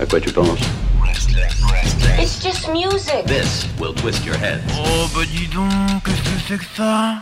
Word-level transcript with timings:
À 0.00 0.06
quoi 0.06 0.20
tu 0.20 0.30
penses 0.30 0.60
It's 2.20 2.40
just 2.40 2.68
music. 2.68 3.26
This 3.26 3.66
will 3.80 3.92
twist 3.94 4.24
your 4.24 4.36
head. 4.36 4.60
Oh 4.72 5.08
bah 5.12 5.22
dis 5.26 5.48
donc, 5.48 6.04
qu'est-ce 6.04 6.22
que 6.22 6.40
c'est 6.46 6.58
que 6.58 6.64
ça 6.76 7.20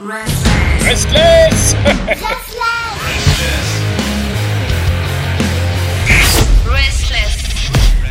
Restless. 0.85 1.75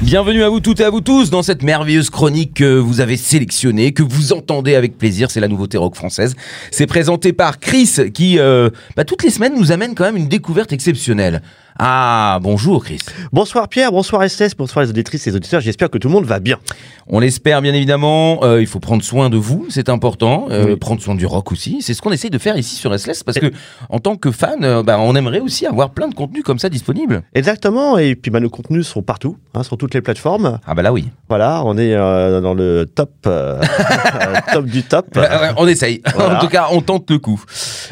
Bienvenue 0.01 0.43
à 0.43 0.49
vous 0.49 0.59
toutes 0.59 0.79
et 0.79 0.83
à 0.83 0.89
vous 0.89 1.01
tous 1.01 1.29
dans 1.29 1.41
cette 1.41 1.63
merveilleuse 1.63 2.09
chronique 2.09 2.55
que 2.55 2.77
vous 2.77 3.01
avez 3.01 3.17
sélectionnée, 3.17 3.91
que 3.91 4.03
vous 4.03 4.33
entendez 4.33 4.75
avec 4.75 4.97
plaisir. 4.97 5.31
C'est 5.31 5.39
la 5.39 5.47
nouveauté 5.47 5.77
rock 5.77 5.95
française. 5.95 6.35
C'est 6.71 6.85
présenté 6.85 7.33
par 7.33 7.59
Chris 7.59 7.91
qui, 8.13 8.37
euh, 8.39 8.69
bah, 8.95 9.03
toutes 9.03 9.23
les 9.23 9.31
semaines, 9.31 9.55
nous 9.55 9.71
amène 9.71 9.95
quand 9.95 10.05
même 10.05 10.17
une 10.17 10.27
découverte 10.27 10.73
exceptionnelle. 10.73 11.41
Ah, 11.77 12.39
bonjour 12.41 12.85
Chris. 12.85 12.99
Bonsoir 13.33 13.67
Pierre, 13.67 13.91
bonsoir 13.91 14.23
SS, 14.29 14.55
bonsoir 14.55 14.85
les 14.85 14.89
auditrices 14.91 15.27
et 15.27 15.31
les 15.31 15.35
auditeurs. 15.35 15.59
J'espère 15.59 15.89
que 15.89 15.97
tout 15.97 16.07
le 16.07 16.13
monde 16.13 16.23
va 16.23 16.39
bien. 16.39 16.57
On 17.07 17.19
l'espère 17.19 17.61
bien 17.61 17.73
évidemment. 17.73 18.39
Euh, 18.45 18.61
il 18.61 18.67
faut 18.67 18.79
prendre 18.79 19.03
soin 19.03 19.29
de 19.29 19.35
vous, 19.35 19.65
c'est 19.69 19.89
important. 19.89 20.47
Euh, 20.51 20.67
Oui. 20.67 20.75
Prendre 20.77 21.01
soin 21.01 21.15
du 21.15 21.25
rock 21.25 21.51
aussi. 21.51 21.81
C'est 21.81 21.93
ce 21.93 22.01
qu'on 22.01 22.13
essaye 22.13 22.29
de 22.29 22.37
faire 22.37 22.55
ici 22.57 22.75
sur 22.75 22.97
SLS 22.97 23.23
parce 23.25 23.39
que 23.39 23.51
en 23.89 23.99
tant 23.99 24.15
que 24.15 24.31
fan, 24.31 24.63
euh, 24.63 24.83
bah, 24.83 24.97
on 25.01 25.15
aimerait 25.17 25.41
aussi 25.41 25.65
avoir 25.65 25.89
plein 25.89 26.07
de 26.07 26.15
contenus 26.15 26.43
comme 26.43 26.59
ça 26.59 26.69
disponibles. 26.69 27.23
Exactement, 27.33 27.97
et 27.97 28.15
puis 28.15 28.31
bah, 28.31 28.39
nos 28.39 28.49
contenus 28.49 28.87
sont 28.87 29.01
partout, 29.01 29.35
hein, 29.53 29.63
sur 29.63 29.77
toutes 29.77 29.93
les 29.93 30.01
plateformes. 30.01 30.59
Ah 30.65 30.75
bah 30.75 30.81
là 30.81 30.93
oui. 30.93 31.09
Voilà, 31.27 31.61
on 31.65 31.77
est 31.77 31.93
dans 31.93 32.53
le 32.53 32.85
top, 32.85 33.11
top 34.53 34.65
du 34.65 34.83
top. 34.83 35.19
On 35.57 35.67
essaye. 35.67 36.01
Voilà. 36.15 36.37
en 36.37 36.39
tout 36.39 36.47
cas, 36.47 36.67
on 36.71 36.79
tente 36.79 37.11
le 37.11 37.19
coup. 37.19 37.43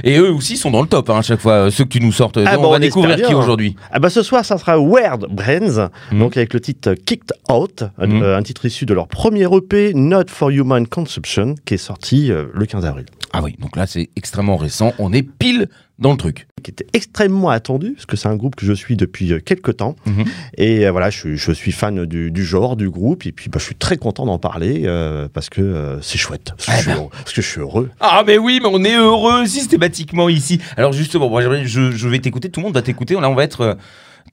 Et 0.06 0.18
eux 0.18 0.32
aussi 0.32 0.56
sont 0.56 0.72
dans 0.72 0.82
le 0.82 0.88
top 0.88 1.10
hein, 1.10 1.18
à 1.18 1.22
chaque 1.22 1.42
fois. 1.42 1.70
Ceux 1.70 1.84
que 1.84 1.90
tu 1.90 2.00
nous 2.00 2.14
sortes. 2.14 2.38
Ah 2.46 2.56
on 2.58 2.62
bon, 2.62 2.72
va 2.72 2.80
découvrir 2.80 3.18
qui 3.18 3.34
bien. 3.34 3.73
Ah 3.92 4.00
bah 4.00 4.10
ce 4.10 4.22
soir, 4.24 4.44
ça 4.46 4.58
sera 4.58 4.78
Weird 4.78 5.28
Brains, 5.30 5.90
Mhm. 6.12 6.20
donc 6.20 6.38
avec 6.38 6.54
le 6.54 6.60
titre 6.60 6.94
Kicked 6.94 7.32
Out, 7.52 7.84
un- 7.98 8.08
Mhm. 8.08 8.22
euh, 8.24 8.38
un 8.38 8.44
titre 8.44 8.66
issu 8.66 8.86
de 8.86 8.94
leur 8.94 9.08
premier 9.08 9.46
EP 9.54 9.94
Not 9.94 10.26
for 10.30 10.50
Human 10.50 10.88
Consumption, 10.88 11.56
qui 11.66 11.76
est 11.76 11.78
sorti 11.78 12.32
euh, 12.32 12.46
le 12.54 12.66
15 12.66 12.86
avril. 12.86 13.06
Ah 13.34 13.42
oui, 13.42 13.56
donc 13.60 13.76
là 13.76 13.88
c'est 13.88 14.10
extrêmement 14.16 14.58
récent. 14.58 14.94
On 15.00 15.12
est 15.14 15.24
pile 15.24 15.68
dans 16.00 16.12
le 16.12 16.18
truc. 16.18 16.48
Qui 16.64 16.72
était 16.72 16.88
extrêmement 16.94 17.50
attendu, 17.50 17.92
parce 17.92 18.06
que 18.06 18.16
c'est 18.18 18.28
un 18.28 18.36
groupe 18.36 18.56
que 18.56 18.66
je 18.66 18.74
suis 18.74 18.96
depuis 18.96 19.32
euh, 19.34 19.40
quelques 19.40 19.78
temps. 19.78 19.96
Mhm. 20.06 20.24
Et 20.58 20.86
euh, 20.88 20.92
voilà, 20.92 21.10
je, 21.10 21.36
je 21.36 21.52
suis 21.52 21.72
fan 21.72 22.06
du, 22.06 22.32
du 22.32 22.44
genre, 22.46 22.76
du 22.76 22.90
groupe, 22.90 23.26
et 23.26 23.32
puis 23.32 23.50
bah, 23.50 23.58
je 23.60 23.66
suis 23.66 23.76
très 23.76 23.98
content 23.98 24.26
d'en 24.26 24.40
parler, 24.40 24.84
euh, 24.86 25.28
parce 25.34 25.50
que 25.50 25.62
euh, 25.62 26.02
c'est 26.02 26.18
chouette, 26.18 26.54
parce 26.58 26.66
que, 26.66 26.72
Eh 26.72 26.76
je 26.78 26.82
suis 26.82 26.92
ben. 26.92 26.98
heureux, 26.98 27.10
parce 27.12 27.34
que 27.34 27.42
je 27.42 27.48
suis 27.48 27.60
heureux. 27.62 27.90
Ah 28.00 28.24
mais 28.26 28.38
oui, 28.38 28.60
mais 28.62 28.70
on 28.72 28.84
est 28.84 28.96
heureux 28.96 29.46
systématiquement 29.46 30.30
ici. 30.30 30.60
Alors 30.78 30.94
justement, 30.94 31.30
moi, 31.30 31.42
j'aimerais- 31.42 31.66
je, 31.66 31.92
je 31.92 32.08
vais 32.10 32.20
t'écouter, 32.20 32.50
tout 32.50 32.60
le 32.62 32.66
monde 32.66 32.74
va 32.76 32.82
t'écouter. 32.82 33.14
Là, 33.16 33.30
on 33.30 33.36
va 33.36 33.44
être 33.44 33.62
euh, 33.62 33.76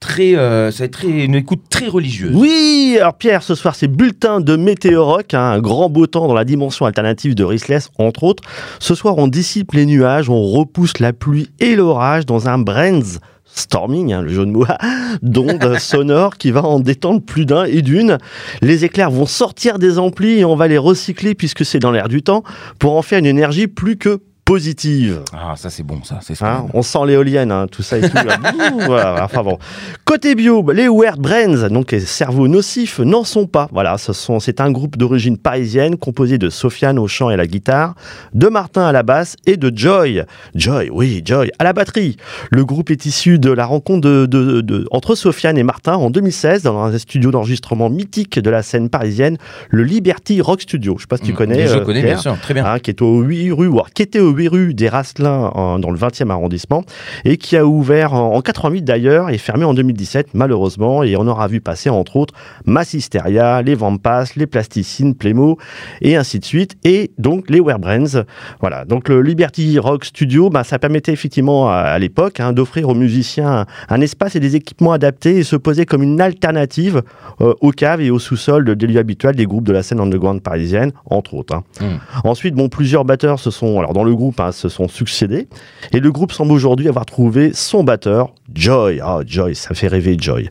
très, 0.01 0.35
euh, 0.35 0.71
ça 0.71 0.79
va 0.79 0.85
être 0.85 0.91
très, 0.91 1.07
une 1.07 1.35
écoute 1.35 1.61
très 1.69 1.87
religieuse. 1.87 2.35
Oui, 2.35 2.97
alors 2.99 3.13
Pierre, 3.13 3.43
ce 3.43 3.55
soir 3.55 3.75
c'est 3.75 3.87
bulletin 3.87 4.41
de 4.41 4.57
météo 4.57 5.05
rock, 5.05 5.33
hein, 5.33 5.51
un 5.51 5.59
grand 5.61 5.89
beau 5.89 6.07
temps 6.07 6.27
dans 6.27 6.33
la 6.33 6.43
dimension 6.43 6.85
alternative 6.85 7.35
de 7.35 7.45
Rissless, 7.45 7.89
entre 7.97 8.25
autres. 8.25 8.43
Ce 8.79 8.95
soir 8.95 9.17
on 9.17 9.27
dissipe 9.27 9.71
les 9.71 9.85
nuages, 9.85 10.29
on 10.29 10.41
repousse 10.41 10.99
la 10.99 11.13
pluie 11.13 11.49
et 11.61 11.77
l'orage 11.77 12.25
dans 12.25 12.49
un 12.49 12.57
Brands 12.57 13.19
Storming, 13.53 14.13
hein, 14.13 14.21
le 14.21 14.29
jeu 14.29 14.45
de 14.45 14.51
mots, 14.51 14.65
d'ondes 15.21 15.75
sonores 15.79 16.37
qui 16.37 16.51
va 16.51 16.63
en 16.63 16.79
détendre 16.79 17.21
plus 17.21 17.45
d'un 17.45 17.65
et 17.65 17.81
d'une. 17.81 18.17
Les 18.61 18.83
éclairs 18.85 19.11
vont 19.11 19.25
sortir 19.25 19.77
des 19.77 19.99
amplis 19.99 20.39
et 20.39 20.45
on 20.45 20.55
va 20.55 20.67
les 20.67 20.77
recycler 20.77 21.35
puisque 21.35 21.63
c'est 21.63 21.79
dans 21.79 21.91
l'air 21.91 22.09
du 22.09 22.23
temps 22.23 22.43
pour 22.79 22.97
en 22.97 23.01
faire 23.01 23.19
une 23.19 23.25
énergie 23.25 23.67
plus 23.67 23.97
que 23.97 24.19
positive. 24.45 25.21
Ah, 25.33 25.53
ça 25.55 25.69
c'est 25.69 25.83
bon, 25.83 26.03
ça. 26.03 26.19
C'est 26.21 26.35
ce 26.35 26.43
Hein, 26.43 26.65
on 26.73 26.81
sent 26.81 26.97
l'éolienne, 27.07 27.51
hein, 27.51 27.67
tout 27.71 27.83
ça 27.83 27.97
et 27.97 28.01
tout. 28.01 28.17
voilà, 28.85 29.23
enfin 29.23 29.43
bon. 29.43 29.57
Côté 30.05 30.35
bio, 30.35 30.65
les 30.71 30.87
Weird 30.89 31.19
Brains, 31.19 31.69
donc 31.69 31.91
les 31.91 31.99
cerveaux 32.01 32.47
nocifs, 32.47 32.99
n'en 32.99 33.23
sont 33.23 33.47
pas. 33.47 33.69
Voilà, 33.71 33.97
ce 33.97 34.11
sont, 34.13 34.39
c'est 34.39 34.59
un 34.59 34.71
groupe 34.71 34.97
d'origine 34.97 35.37
parisienne 35.37 35.95
composé 35.97 36.37
de 36.37 36.49
Sofiane 36.49 36.99
au 36.99 37.07
chant 37.07 37.29
et 37.29 37.35
à 37.35 37.37
la 37.37 37.47
guitare, 37.47 37.95
de 38.33 38.47
Martin 38.47 38.81
à 38.83 38.91
la 38.91 39.03
basse 39.03 39.35
et 39.45 39.57
de 39.57 39.71
Joy. 39.75 40.23
Joy, 40.55 40.89
oui, 40.91 41.21
Joy, 41.23 41.51
à 41.59 41.63
la 41.63 41.73
batterie. 41.73 42.17
Le 42.49 42.65
groupe 42.65 42.89
est 42.89 43.05
issu 43.05 43.39
de 43.39 43.51
la 43.51 43.65
rencontre 43.65 44.01
de, 44.01 44.25
de- 44.25 44.61
de- 44.61 44.87
entre 44.91 45.15
Sofiane 45.15 45.57
et 45.57 45.63
Martin 45.63 45.93
en 45.93 46.09
2016 46.09 46.63
dans 46.63 46.77
un 46.83 46.97
studio 46.97 47.31
d'enregistrement 47.31 47.89
mythique 47.89 48.39
de 48.39 48.49
la 48.49 48.63
scène 48.63 48.89
parisienne, 48.89 49.37
le 49.69 49.83
Liberty 49.83 50.41
Rock 50.41 50.61
Studio. 50.63 50.95
Je 50.97 51.03
sais 51.03 51.07
pas 51.07 51.17
si 51.17 51.23
tu 51.23 51.33
connais. 51.33 51.67
Je 51.67 51.77
euh, 51.77 51.81
connais 51.85 52.01
bien 52.03 52.17
sûr, 52.17 52.37
très 52.41 52.53
bien. 52.53 52.65
hein, 52.65 52.79
qui 52.79 52.89
est 52.89 53.01
au 53.01 53.21
8 53.21 53.51
rue, 53.51 53.69
qui 53.93 54.01
était 54.01 54.19
au 54.19 54.30
8 54.31 54.47
rue 54.47 54.73
des 54.73 54.89
Rasselins 54.89 55.51
en- 55.53 55.79
dans 55.79 55.91
le 55.91 55.97
20e 55.97 56.29
arrondissement 56.31 56.83
et 57.25 57.37
qui 57.37 57.55
a 57.57 57.65
ouvert 57.65 58.13
en, 58.13 58.33
en 58.35 58.41
88 58.41 58.81
d'ailleurs 58.83 59.29
et 59.29 59.37
fermé 59.37 59.65
en 59.65 59.73
2017 59.73 60.29
malheureusement 60.33 61.03
et 61.03 61.15
on 61.17 61.27
aura 61.27 61.47
vu 61.47 61.61
passer 61.61 61.89
entre 61.89 62.15
autres 62.17 62.33
Massisteria, 62.81 63.61
les 63.61 63.75
Vampas, 63.75 64.25
les 64.35 64.47
Plasticines, 64.47 65.13
Plémo 65.13 65.57
et 66.01 66.15
ainsi 66.15 66.39
de 66.39 66.45
suite 66.45 66.77
et 66.83 67.11
donc 67.19 67.49
les 67.49 67.59
Werebrains. 67.61 68.23
Voilà, 68.59 68.85
donc 68.85 69.07
le 69.07 69.21
Liberty 69.21 69.77
Rock 69.77 70.05
Studio, 70.05 70.49
bah, 70.49 70.63
ça 70.63 70.79
permettait 70.79 71.11
effectivement 71.13 71.69
à, 71.69 71.75
à 71.75 71.99
l'époque 71.99 72.39
hein, 72.39 72.53
d'offrir 72.53 72.89
aux 72.89 72.95
musiciens 72.95 73.51
un, 73.61 73.65
un 73.89 74.01
espace 74.01 74.35
et 74.35 74.39
des 74.39 74.55
équipements 74.55 74.93
adaptés 74.93 75.37
et 75.37 75.43
se 75.43 75.55
poser 75.55 75.85
comme 75.85 76.01
une 76.01 76.19
alternative 76.21 77.03
euh, 77.41 77.53
aux 77.61 77.71
caves 77.71 78.01
et 78.01 78.09
au 78.09 78.17
sous-sol 78.19 78.65
de, 78.65 78.73
des 78.73 78.87
lieux 78.87 78.99
habituels 78.99 79.35
des 79.35 79.45
groupes 79.45 79.65
de 79.65 79.73
la 79.73 79.83
scène 79.83 79.99
underground 79.99 80.41
parisienne, 80.41 80.91
entre 81.05 81.33
autres. 81.35 81.53
hein. 81.55 81.63
Mm. 81.81 82.27
Ensuite, 82.27 82.55
bon, 82.55 82.67
plusieurs 82.69 83.05
batteurs 83.05 83.39
se 83.39 83.51
sont, 83.51 83.77
alors 83.79 83.93
dans 83.93 84.03
le 84.03 84.15
hein, 84.37 84.51
se 84.51 84.69
sont 84.69 84.87
succédés. 84.87 85.47
Et 85.93 85.99
le 85.99 86.11
groupe 86.11 86.31
semble 86.31 86.51
aujourd'hui 86.51 86.87
avoir 86.87 87.05
trouvé 87.05 87.51
son 87.53 87.83
batteur, 87.83 88.33
Joy. 88.53 89.01
Ah, 89.03 89.19
Joy, 89.25 89.55
ça 89.55 89.73
fait 89.73 89.87
rêver 89.87 90.15
Joy. 90.19 90.49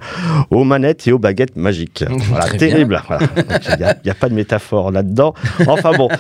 Aux 0.50 0.64
manettes 0.64 1.06
et 1.06 1.12
aux 1.12 1.19
baguettes 1.19 1.56
magiques. 1.56 2.04
Voilà, 2.30 2.48
terrible. 2.50 3.00
Voilà. 3.09 3.26
Il 3.78 4.04
n'y 4.04 4.10
a, 4.10 4.14
pas 4.14 4.28
de 4.28 4.34
métaphore 4.34 4.92
là-dedans. 4.92 5.34
Enfin 5.66 5.92
bon. 5.97 6.09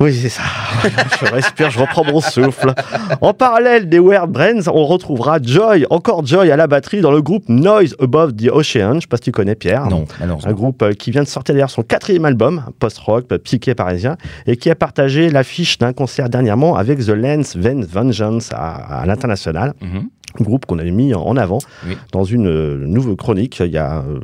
Oui, 0.00 0.14
c'est 0.14 0.28
ça. 0.28 0.42
Je 1.20 1.26
respire, 1.26 1.70
je 1.70 1.78
reprends 1.80 2.04
mon 2.04 2.20
souffle. 2.20 2.72
En 3.20 3.34
parallèle 3.34 3.88
des 3.88 3.98
Weird 3.98 4.30
Brains, 4.30 4.68
on 4.72 4.86
retrouvera 4.86 5.38
Joy, 5.42 5.86
encore 5.90 6.24
Joy 6.24 6.52
à 6.52 6.56
la 6.56 6.68
batterie 6.68 7.00
dans 7.00 7.10
le 7.10 7.20
groupe 7.20 7.44
Noise 7.48 7.96
Above 8.00 8.34
the 8.34 8.48
Ocean. 8.52 8.94
Je 8.94 9.00
sais 9.00 9.06
pas 9.08 9.16
si 9.16 9.24
tu 9.24 9.32
connais 9.32 9.56
Pierre. 9.56 9.86
Non, 9.88 10.04
Un 10.44 10.52
groupe 10.52 10.82
euh, 10.82 10.92
qui 10.92 11.10
vient 11.10 11.22
de 11.24 11.28
sortir 11.28 11.54
d'ailleurs 11.54 11.70
son 11.70 11.82
quatrième 11.82 12.24
album, 12.24 12.62
post-rock, 12.78 13.26
euh, 13.32 13.38
psyché 13.38 13.74
parisien, 13.74 14.16
et 14.46 14.56
qui 14.56 14.70
a 14.70 14.76
partagé 14.76 15.30
l'affiche 15.30 15.78
d'un 15.78 15.92
concert 15.92 16.28
dernièrement 16.28 16.76
avec 16.76 17.00
The 17.00 17.08
Lens 17.10 17.56
Vengeance 17.56 18.50
à, 18.52 19.00
à 19.00 19.06
l'international. 19.06 19.74
Mhm. 19.80 20.08
Groupe 20.42 20.66
qu'on 20.66 20.78
avait 20.78 20.90
mis 20.90 21.14
en 21.14 21.36
avant 21.36 21.58
Oui. 21.86 21.96
dans 22.12 22.24
une 22.24 22.46
euh, 22.48 22.76
nouvelle 22.86 23.16
chronique 23.16 23.60
il 23.64 23.72
y 23.72 23.78
a 23.78 23.98
euh, 24.02 24.20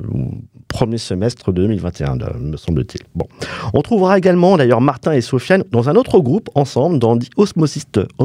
premier 0.68 0.98
semestre 0.98 1.52
de 1.52 1.62
2021, 1.62 2.16
de- 2.16 2.26
me 2.40 2.56
semble-t-il. 2.56 3.00
Bon. 3.14 3.26
On 3.74 3.82
trouvera 3.82 4.18
également 4.18 4.56
d'ailleurs 4.56 4.80
Martin 4.80 5.12
et 5.12 5.20
Sofiane 5.20 5.62
dans 5.70 5.88
un 5.88 5.94
autre 5.94 6.18
groupe 6.18 6.48
ensemble, 6.56 6.98
dans 6.98 7.16
The 7.16 7.28
Osmosis, 7.36 7.84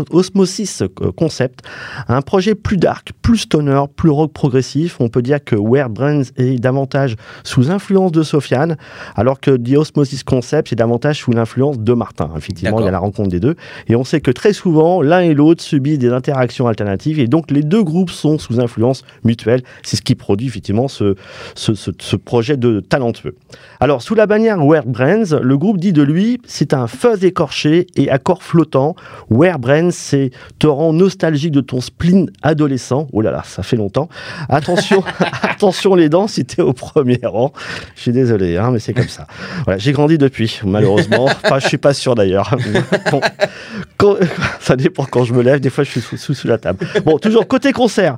Osmosis 0.09 0.81
euh, 0.81 1.11
Concept, 1.11 1.61
un 2.07 2.21
projet 2.21 2.55
plus 2.55 2.77
dark, 2.77 3.11
plus 3.21 3.39
stoner, 3.39 3.83
plus 3.95 4.09
rock 4.09 4.33
progressif. 4.33 4.97
On 4.99 5.09
peut 5.09 5.21
dire 5.21 5.43
que 5.43 5.55
Weird 5.55 5.91
Brains 5.93 6.23
est 6.37 6.59
davantage 6.59 7.15
sous 7.43 7.69
influence 7.71 8.11
de 8.11 8.23
Sofiane, 8.23 8.77
alors 9.15 9.39
que 9.39 9.51
The 9.55 9.77
Osmosis 9.77 10.23
Concept 10.23 10.71
est 10.73 10.75
davantage 10.75 11.19
sous 11.19 11.31
l'influence 11.31 11.79
de 11.79 11.93
Martin. 11.93 12.31
Effectivement, 12.35 12.79
il 12.79 12.85
y 12.85 12.87
a 12.87 12.91
la 12.91 12.99
rencontre 12.99 13.29
des 13.29 13.39
deux. 13.39 13.55
Et 13.87 13.95
on 13.95 14.03
sait 14.03 14.21
que 14.21 14.31
très 14.31 14.53
souvent, 14.53 15.01
l'un 15.01 15.19
et 15.21 15.33
l'autre 15.33 15.61
subissent 15.63 15.99
des 15.99 16.11
interactions 16.11 16.67
alternatives, 16.67 17.19
et 17.19 17.27
donc 17.27 17.51
les 17.51 17.61
deux 17.61 17.78
groupes 17.83 18.11
sont 18.11 18.37
sous 18.37 18.59
influence 18.59 19.03
mutuelle. 19.23 19.61
C'est 19.83 19.95
ce 19.97 20.01
qui 20.01 20.15
produit 20.15 20.47
effectivement 20.47 20.87
ce, 20.87 21.15
ce, 21.55 21.73
ce, 21.73 21.91
ce 21.99 22.15
projet 22.15 22.57
de 22.57 22.79
talentueux. 22.79 23.35
Alors, 23.79 24.01
sous 24.01 24.15
la 24.15 24.25
bannière 24.27 24.57
Weird 24.59 24.87
Brains, 24.87 25.39
le 25.41 25.57
groupe 25.57 25.77
dit 25.77 25.93
de 25.93 26.01
lui, 26.03 26.39
c'est 26.45 26.73
un 26.73 26.87
fuzz 26.87 27.23
écorché 27.23 27.87
et 27.95 28.09
accord 28.09 28.43
flottant. 28.43 28.95
Weird 29.29 29.59
Brains, 29.61 29.91
c'est 29.91 30.31
te 30.59 30.67
rend 30.67 30.93
nostalgique 30.93 31.51
de 31.51 31.61
ton 31.61 31.81
spleen 31.81 32.29
adolescent. 32.41 33.07
Oh 33.13 33.21
là 33.21 33.31
là, 33.31 33.43
ça 33.45 33.63
fait 33.63 33.75
longtemps. 33.75 34.09
Attention, 34.49 35.03
attention 35.43 35.95
les 35.95 36.09
dents 36.09 36.27
si 36.27 36.45
t'es 36.45 36.61
au 36.61 36.73
premier 36.73 37.19
rang. 37.23 37.51
Je 37.95 38.01
suis 38.01 38.11
désolé, 38.11 38.57
hein, 38.57 38.71
mais 38.71 38.79
c'est 38.79 38.93
comme 38.93 39.07
ça. 39.09 39.27
Voilà, 39.65 39.77
j'ai 39.77 39.91
grandi 39.91 40.17
depuis, 40.17 40.59
malheureusement. 40.63 41.27
Enfin, 41.49 41.59
je 41.59 41.67
suis 41.67 41.77
pas 41.77 41.93
sûr 41.93 42.15
d'ailleurs. 42.15 42.55
Bon, 43.11 43.21
quand- 43.97 44.15
ça 44.59 44.75
dépend 44.75 45.05
quand 45.05 45.23
je 45.23 45.33
me 45.33 45.41
lève. 45.41 45.59
Des 45.59 45.69
fois, 45.69 45.83
je 45.83 45.89
suis 45.89 46.01
sous, 46.01 46.15
sous, 46.17 46.33
sous 46.33 46.47
la 46.47 46.57
table. 46.57 46.85
Bon, 47.05 47.17
toujours 47.17 47.47
côté 47.47 47.58
concert. 47.73 48.17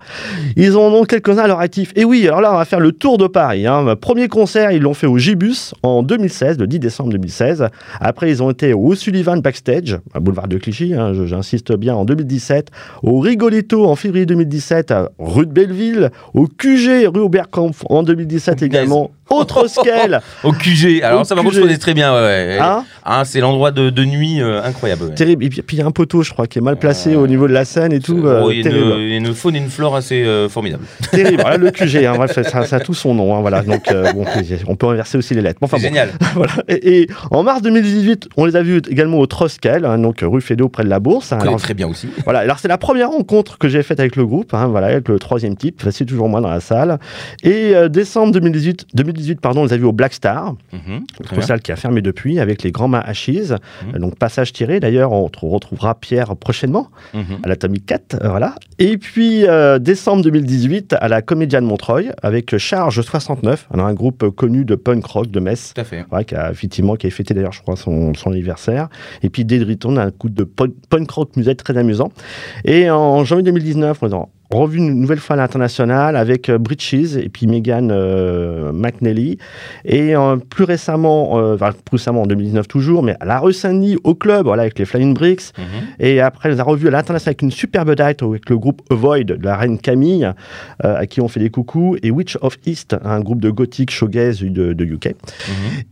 Ils 0.56 0.78
en 0.78 0.92
ont 0.94 1.04
quelques-uns 1.04 1.44
à 1.44 1.48
leur 1.48 1.60
actif. 1.60 1.92
Et 1.96 2.06
oui, 2.06 2.28
alors 2.28 2.42
là, 2.42 2.54
on 2.54 2.58
va 2.58 2.66
faire 2.66 2.80
le 2.80 2.92
tour 2.92 3.18
de 3.18 3.28
Paris. 3.28 3.68
Hein. 3.68 3.96
Premier 4.00 4.28
concert, 4.28 4.72
ils 4.72 4.82
l'ont 4.82 4.94
fait 4.94 5.08
au 5.08 5.18
Gibus 5.18 5.74
en 5.84 6.04
2016, 6.04 6.58
le 6.60 6.68
10 6.68 6.80
décembre 6.80 7.10
2016. 7.12 7.68
Après, 8.00 8.30
ils 8.30 8.42
ont 8.42 8.52
été 8.52 8.74
au 8.74 8.96
Sullivan 8.96 9.38
Backstage, 9.42 9.98
à 10.14 10.20
boulevard 10.20 10.48
de 10.48 10.58
Clichy, 10.58 10.94
hein, 10.94 11.14
j'insiste 11.26 11.74
bien, 11.74 11.96
en 11.96 12.06
2017. 12.06 12.70
Au 13.04 13.20
Rigoletto 13.20 13.86
en 13.86 13.96
février 13.96 14.26
2017, 14.26 14.92
à 14.92 15.10
rue 15.20 15.46
de 15.46 15.52
Belleville. 15.52 16.12
Au 16.34 16.48
QG, 16.48 17.08
rue 17.14 17.22
Oberkampf 17.22 17.84
en 17.90 18.04
2017 18.04 18.62
également. 18.62 19.12
Autre 19.30 19.68
scale. 19.68 20.22
Au 20.44 20.52
QG. 20.52 21.02
Alors 21.04 21.22
Au 21.22 21.24
ça, 21.24 21.36
par 21.36 21.44
contre, 21.44 21.56
QG. 21.56 21.62
je 21.62 21.66
connais 21.68 21.78
très 21.78 21.94
bien. 21.94 22.14
Ouais, 22.14 22.20
ouais. 22.20 22.58
Hein? 22.60 22.84
Ah, 23.04 23.24
c'est 23.26 23.40
l'endroit 23.40 23.72
de, 23.72 23.90
de 23.90 24.06
nuit 24.06 24.42
euh, 24.42 24.62
incroyable. 24.64 25.04
ouais. 25.06 25.14
Terrible. 25.16 25.46
Et 25.46 25.50
puis, 25.50 25.64
il 25.72 25.80
y 25.80 25.82
a 25.82 25.86
un 25.86 25.92
poteau, 25.92 26.24
je 26.24 26.32
crois, 26.32 26.48
qui 26.48 26.60
est 26.60 26.62
mal 26.62 26.78
placé 26.78 27.16
au 27.16 27.28
niveau 27.28 27.48
de 27.48 27.54
la 27.54 27.66
scène 27.66 27.94
et 27.94 28.00
tout. 28.00 28.26
euh, 28.26 28.42
Oh, 28.44 28.52
il 28.52 28.62
y 28.62 28.68
a 28.68 29.18
une, 29.18 29.34
faune 29.34 29.56
et 29.56 29.60
une 29.60 29.70
flore 29.70 29.96
assez 29.96 30.24
euh, 30.24 30.48
formidables. 30.50 30.84
Terrible. 31.12 31.42
Voilà, 31.42 31.58
le 31.58 31.72
QG, 31.72 32.06
hein, 32.06 32.14
bref, 32.16 32.32
ça, 32.34 32.66
ça 32.66 32.76
a 32.76 32.80
tout 32.80 32.94
son 32.94 33.14
nom. 33.16 33.36
hein, 33.36 33.42
voilà. 33.42 33.64
Donc, 33.64 33.86
bon, 34.14 34.26
on 34.68 34.76
peut 34.76 34.88
inverser 34.88 35.18
aussi 35.18 35.34
les 35.34 35.42
lettres. 35.42 35.60
Bon, 35.60 35.66
Enfin, 35.66 35.78
c'est 35.78 35.90
bon. 35.90 35.96
génial. 35.96 36.10
Voilà. 36.36 36.54
Et, 36.68 37.02
et 37.02 37.08
en 37.32 37.44
mars 37.44 37.62
2018, 37.62 38.30
on 38.38 38.46
les 38.46 38.56
a 38.56 38.64
vus 38.64 38.82
également 38.90 39.18
au 39.20 39.26
Troskel, 39.26 39.86
hein, 39.86 39.98
donc 39.98 40.20
rue 40.22 40.42
Fédot 40.42 40.70
près 40.70 40.84
de 40.84 40.90
la 40.90 41.00
Bourse. 41.00 41.32
hein. 41.34 41.40
Alors, 41.42 41.60
très 41.60 41.74
bien 41.74 41.88
aussi. 41.88 42.08
voilà. 42.24 42.40
Alors 42.40 42.60
c'est 42.60 42.68
la 42.68 42.78
première 42.78 43.10
rencontre 43.12 43.58
que 43.58 43.68
j'ai 43.68 43.84
faite 43.84 44.00
avec 44.00 44.16
le 44.16 44.26
groupe, 44.26 44.52
voilà, 44.54 44.88
avec 44.88 45.10
le 45.10 45.20
troisième 45.20 45.56
type. 45.56 45.82
C'est 45.92 46.06
toujours 46.06 46.30
moi 46.30 46.40
dans 46.42 46.50
la 46.50 46.60
salle. 46.60 47.00
Et 47.44 47.74
décembre 47.90 48.32
2018, 48.34 48.88
2018, 48.94 49.42
pardon, 49.42 49.62
on 49.62 49.66
les 49.66 49.74
a 49.74 49.78
vus 49.78 49.86
au 49.86 49.92
Black 49.92 50.14
Star, 50.14 50.56
bien. 50.72 51.42
salle 51.42 51.62
qui 51.62 51.72
a 51.72 51.76
fermé 51.76 52.02
depuis, 52.02 52.40
avec 52.40 52.64
les 52.64 52.72
grands 52.72 52.88
mains 52.92 53.04
Ashes. 53.06 53.54
Mhm. 53.94 54.00
Donc 54.00 54.18
passage 54.20 54.54
tiré. 54.54 54.80
D'ailleurs, 54.80 55.12
on 55.12 55.28
tr- 55.28 55.50
retrouvera 55.50 55.96
Pierre 55.96 56.36
prochainement 56.36 56.90
Mhm. 57.14 57.40
à 57.44 57.48
l'Atomic 57.50 57.86
4, 57.86 58.16
euh, 58.22 58.30
voilà. 58.30 58.56
Et 58.80 58.98
puis 58.98 59.46
euh, 59.48 59.80
décembre 59.80 60.24
2018 60.24 60.96
à 61.00 61.08
la 61.08 61.22
Comédia 61.22 61.60
de 61.62 61.66
Montreuil 61.66 62.12
avec 62.22 62.58
Charge 62.58 63.02
69, 63.02 63.68
alors 63.74 63.88
un 63.88 63.94
groupe 63.94 64.30
connu 64.36 64.66
de 64.66 64.76
punk 64.76 65.06
rock 65.06 65.28
de 65.32 65.40
Metz. 65.40 65.74
Tout 65.74 65.82
à 65.82 65.84
fait. 65.84 66.06
Ouais, 66.12 66.26
qui 66.26 66.36
a 66.36 66.52
effectivement 66.52 66.96
qui 66.96 67.08
a 67.08 67.10
fêté 67.10 67.34
d'ailleurs 67.34 67.54
je 67.54 67.62
crois 67.62 67.76
son, 67.76 68.14
son 68.14 68.32
anniversaire 68.32 68.90
et 69.24 69.30
puis 69.30 69.46
Dédriton 69.46 69.98
un 69.98 70.12
coup 70.12 70.30
de 70.30 70.44
punk, 70.44 71.10
rock 71.12 71.36
musette 71.38 71.64
très 71.64 71.78
amusant 71.78 72.12
et 72.66 72.90
en 72.90 73.24
janvier 73.24 73.44
2019 73.44 73.98
on 74.02 74.12
a 74.12 74.28
revu 74.60 74.78
une 74.80 75.00
nouvelle 75.00 75.20
fois 75.20 75.36
à 75.36 75.38
l'international 75.38 76.16
avec 76.16 76.50
euh, 76.50 76.58
Britches 76.58 76.94
et 77.16 77.30
puis 77.30 77.48
Megan 77.48 77.90
euh, 77.92 78.72
McNally 78.72 79.38
et 79.86 80.16
euh, 80.16 80.36
plus 80.38 80.64
récemment 80.66 81.40
euh, 81.40 81.56
enfin, 81.56 81.72
plus 81.72 81.98
récemment 81.98 82.24
en 82.24 82.26
2019 82.26 82.68
toujours 82.68 83.04
mais 83.04 83.16
à 83.20 83.26
la 83.26 83.40
rue 83.40 83.54
Saint-Denis 83.54 83.98
au 84.04 84.16
club 84.16 84.46
voilà 84.46 84.64
avec 84.64 84.78
les 84.80 84.86
Flying 84.86 85.14
Bricks 85.14 85.42
Mhm. 85.58 85.66
et 86.00 86.20
après, 86.22 86.50
on 86.50 86.52
les 86.54 86.60
a 86.60 86.64
revus 86.64 86.88
à 86.88 86.92
l'international 86.92 87.32
avec 87.32 87.42
une 87.42 87.52
superbe 87.52 87.94
date 87.96 88.24
avec 88.24 88.50
le 88.50 88.58
groupe 88.58 88.82
Avoid 88.90 89.26
de 89.26 89.44
la 89.44 89.56
reine 89.58 89.78
Camille, 89.78 90.30
euh, 90.84 90.96
à 90.98 91.06
qui 91.08 91.22
on 91.22 91.28
fait 91.28 91.40
des 91.40 91.50
coucous, 91.50 91.98
et 92.04 92.12
Witch 92.12 92.38
of 92.42 92.58
East, 92.66 92.96
un 93.04 93.20
groupe 93.22 93.40
de 93.42 93.50
gothique 93.50 93.92
shoegaze 93.92 94.42
de, 94.42 94.74
de 94.74 94.86
UK. 94.86 95.08
Mhm. 95.08 95.14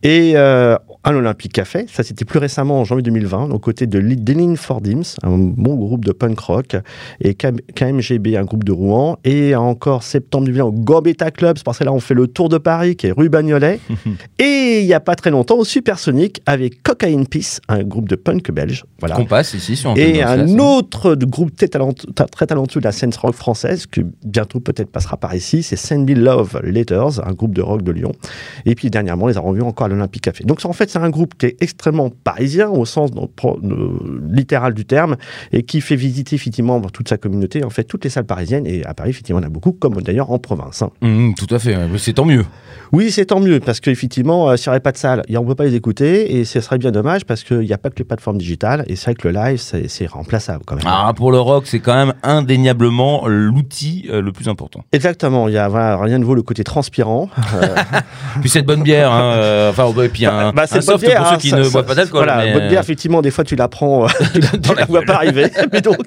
Et 0.04 0.36
un 0.38 1.16
Olympique 1.16 1.54
Café, 1.54 1.86
ça 1.88 2.04
c'était 2.04 2.26
plus 2.26 2.40
récemment 2.40 2.80
en 2.80 2.84
janvier 2.84 3.04
2020, 3.04 3.52
aux 3.52 3.60
côtés 3.60 3.88
de 3.88 4.00
Deline 4.00 4.58
for 4.58 4.82
Dims, 4.82 5.16
un 5.24 5.38
bon 5.38 5.76
groupe 5.76 6.04
de 6.06 6.12
punk 6.12 6.40
rock, 6.40 6.76
et 7.22 7.36
KMGB, 7.36 8.36
un 8.38 8.46
groupe 8.50 8.64
de 8.64 8.72
Rouen, 8.72 9.18
et 9.24 9.56
encore 9.56 10.04
septembre 10.04 10.46
2020 10.46 10.64
au 10.66 10.72
Gambetta 10.72 11.32
Club, 11.32 11.58
c'est 11.58 11.64
parce 11.64 11.78
que 11.80 11.84
là 11.84 11.94
on 11.94 12.00
fait 12.00 12.14
le 12.16 12.28
tour 12.28 12.50
de 12.50 12.58
Paris, 12.58 12.96
qui 12.96 13.08
est 13.08 13.12
rue 13.12 13.30
Bagnolet, 13.30 13.80
et 14.40 14.80
il 14.82 14.86
n'y 14.86 14.94
a 14.94 15.00
pas 15.00 15.16
très 15.16 15.30
longtemps 15.32 15.58
au 15.58 15.64
Supersonic 15.64 16.42
avec 16.46 16.84
Cocaine 16.84 17.28
Peace, 17.28 17.60
un 17.70 17.84
groupe 17.84 18.10
de 18.10 18.16
punk 18.16 18.52
belge. 18.52 18.84
Voilà. 19.00 19.16
Qu'on 19.16 19.26
passe 19.26 19.54
ici 19.54 19.76
sur 19.76 19.96
Et 19.98 20.22
un 20.24 20.46
autre 20.60 21.16
groupe 21.16 21.56
très, 21.56 21.68
talent- 21.68 21.94
ta- 21.94 22.26
très 22.26 22.48
talentueux 22.48 22.80
de 22.82 22.86
la 22.86 22.92
scène 22.92 23.12
rock 23.22 23.36
française, 23.36 23.86
que 23.86 24.02
bientôt 24.26 24.60
peut-être 24.60 24.90
passera 24.92 25.18
par 25.18 25.36
ici, 25.36 25.64
c'est 25.64 25.76
Send 25.76 26.06
Me 26.10 26.16
Love 26.16 26.60
Letters, 26.64 27.26
un 27.26 27.34
groupe 27.34 27.54
de 27.54 27.62
rock 27.62 27.82
de 27.84 27.92
Lyon. 27.92 28.12
Et 28.66 28.76
puis 28.76 28.90
dernièrement, 28.90 29.26
on 29.26 29.28
les 29.28 29.38
a 29.38 29.42
revus 29.42 29.62
encore 29.62 29.86
à 29.86 29.90
l'Olympique 29.90 30.24
Café. 30.24 30.44
Donc 30.44 30.60
en 30.66 30.74
fait, 30.74 30.90
c'est 30.90 31.00
un 31.00 31.10
groupe 31.10 31.36
qui 31.38 31.46
est 31.48 31.58
extrêmement 31.62 32.10
parisien 32.24 32.70
au 32.70 32.86
sens 32.86 33.12
littéral 34.32 34.74
du 34.74 34.86
terme 34.86 35.16
et 35.52 35.64
qui 35.64 35.82
fait 35.82 35.96
visiter 35.96 36.36
effectivement 36.36 36.80
toute 36.82 37.10
sa 37.10 37.18
communauté, 37.18 37.64
en 37.64 37.70
fait 37.70 37.84
toutes 37.84 38.04
les 38.04 38.10
salles 38.10 38.26
parisiennes. 38.26 38.39
Et 38.66 38.86
à 38.86 38.94
Paris, 38.94 39.10
effectivement, 39.12 39.42
on 39.42 39.46
a 39.46 39.50
beaucoup, 39.50 39.72
comme 39.72 40.02
d'ailleurs 40.02 40.32
en 40.32 40.40
province. 40.40 40.82
hein. 40.82 40.90
Mhm, 41.02 41.34
tout 41.36 41.54
à 41.54 41.60
fait. 41.60 41.76
C'est 41.98 42.14
tant 42.14 42.26
mieux. 42.26 42.46
Oui, 42.92 43.12
c'est 43.12 43.26
tant 43.26 43.40
mieux, 43.40 43.60
parce 43.60 43.80
qu'effectivement, 43.80 44.50
euh, 44.50 44.56
s'il 44.58 44.70
n'y 44.70 44.72
aurait 44.72 44.80
pas 44.80 44.92
de 44.92 44.98
salle, 44.98 45.22
on 45.30 45.42
ne 45.44 45.48
peut 45.48 45.54
pas 45.54 45.66
les 45.66 45.76
écouter, 45.76 46.38
et 46.40 46.44
ce 46.46 46.60
serait 46.60 46.80
bien 46.80 46.90
dommage, 46.92 47.24
parce 47.24 47.44
qu'il 47.44 47.60
n'y 47.60 47.74
a 47.74 47.78
pas 47.78 47.90
que 47.92 47.96
les 48.00 48.04
plateformes 48.04 48.40
digitales, 48.40 48.84
et 48.88 48.96
c'est 48.96 49.06
vrai 49.12 49.14
que 49.16 49.28
le 49.28 49.34
live, 49.36 49.60
c'est 49.88 50.08
remplaçable 50.08 50.64
quand 50.66 50.76
même. 50.76 50.86
Ah, 50.88 51.14
pour 51.16 51.32
le 51.32 51.40
rock, 51.40 51.66
c'est 51.68 51.80
quand 51.80 51.94
même 51.94 52.14
indéniablement 52.24 53.28
l'outil 53.28 54.08
euh, 54.10 54.22
le 54.24 54.32
plus 54.32 54.48
important. 54.50 54.84
Exactement, 54.92 55.48
il 55.48 55.54
y 55.54 55.58
a 55.60 55.68
voilà, 55.68 55.98
rien 55.98 56.18
ne 56.18 56.26
vaut 56.26 56.34
le 56.34 56.42
côté 56.42 56.64
transpirant. 56.64 57.30
Euh, 57.54 57.76
Puis 58.42 58.50
cette 58.50 58.66
bonne 58.66 58.82
bière, 58.82 59.12
hein, 59.12 59.34
euh, 59.36 59.70
enfin, 59.70 59.92
et 60.02 60.10
puis 60.10 60.26
un, 60.26 60.52
bah, 60.52 60.64
un 60.64 60.66
cette 60.66 60.82
soft 60.84 61.04
bière, 61.06 61.18
pour 61.20 61.28
ceux 61.28 61.34
hein, 61.36 61.38
qui 61.38 61.50
ça- 61.50 61.58
ne 61.58 61.64
ça- 61.64 61.70
boivent 61.70 61.86
pas 61.86 61.96
d'alcool. 61.96 62.24
Voilà, 62.26 62.44
mais, 62.46 62.54
bonne 62.54 62.68
bière, 62.70 62.82
effectivement, 62.82 63.22
des 63.22 63.30
fois 63.32 63.44
tu 63.44 63.56
la 63.56 63.68
prends, 63.68 64.08
tu 64.34 64.40
la, 64.40 64.48
tu 64.58 64.76
la 64.76 64.86
vois 64.86 65.02
pas 65.04 65.16
arriver. 65.16 65.46
mais 65.72 65.82
donc, 65.82 65.98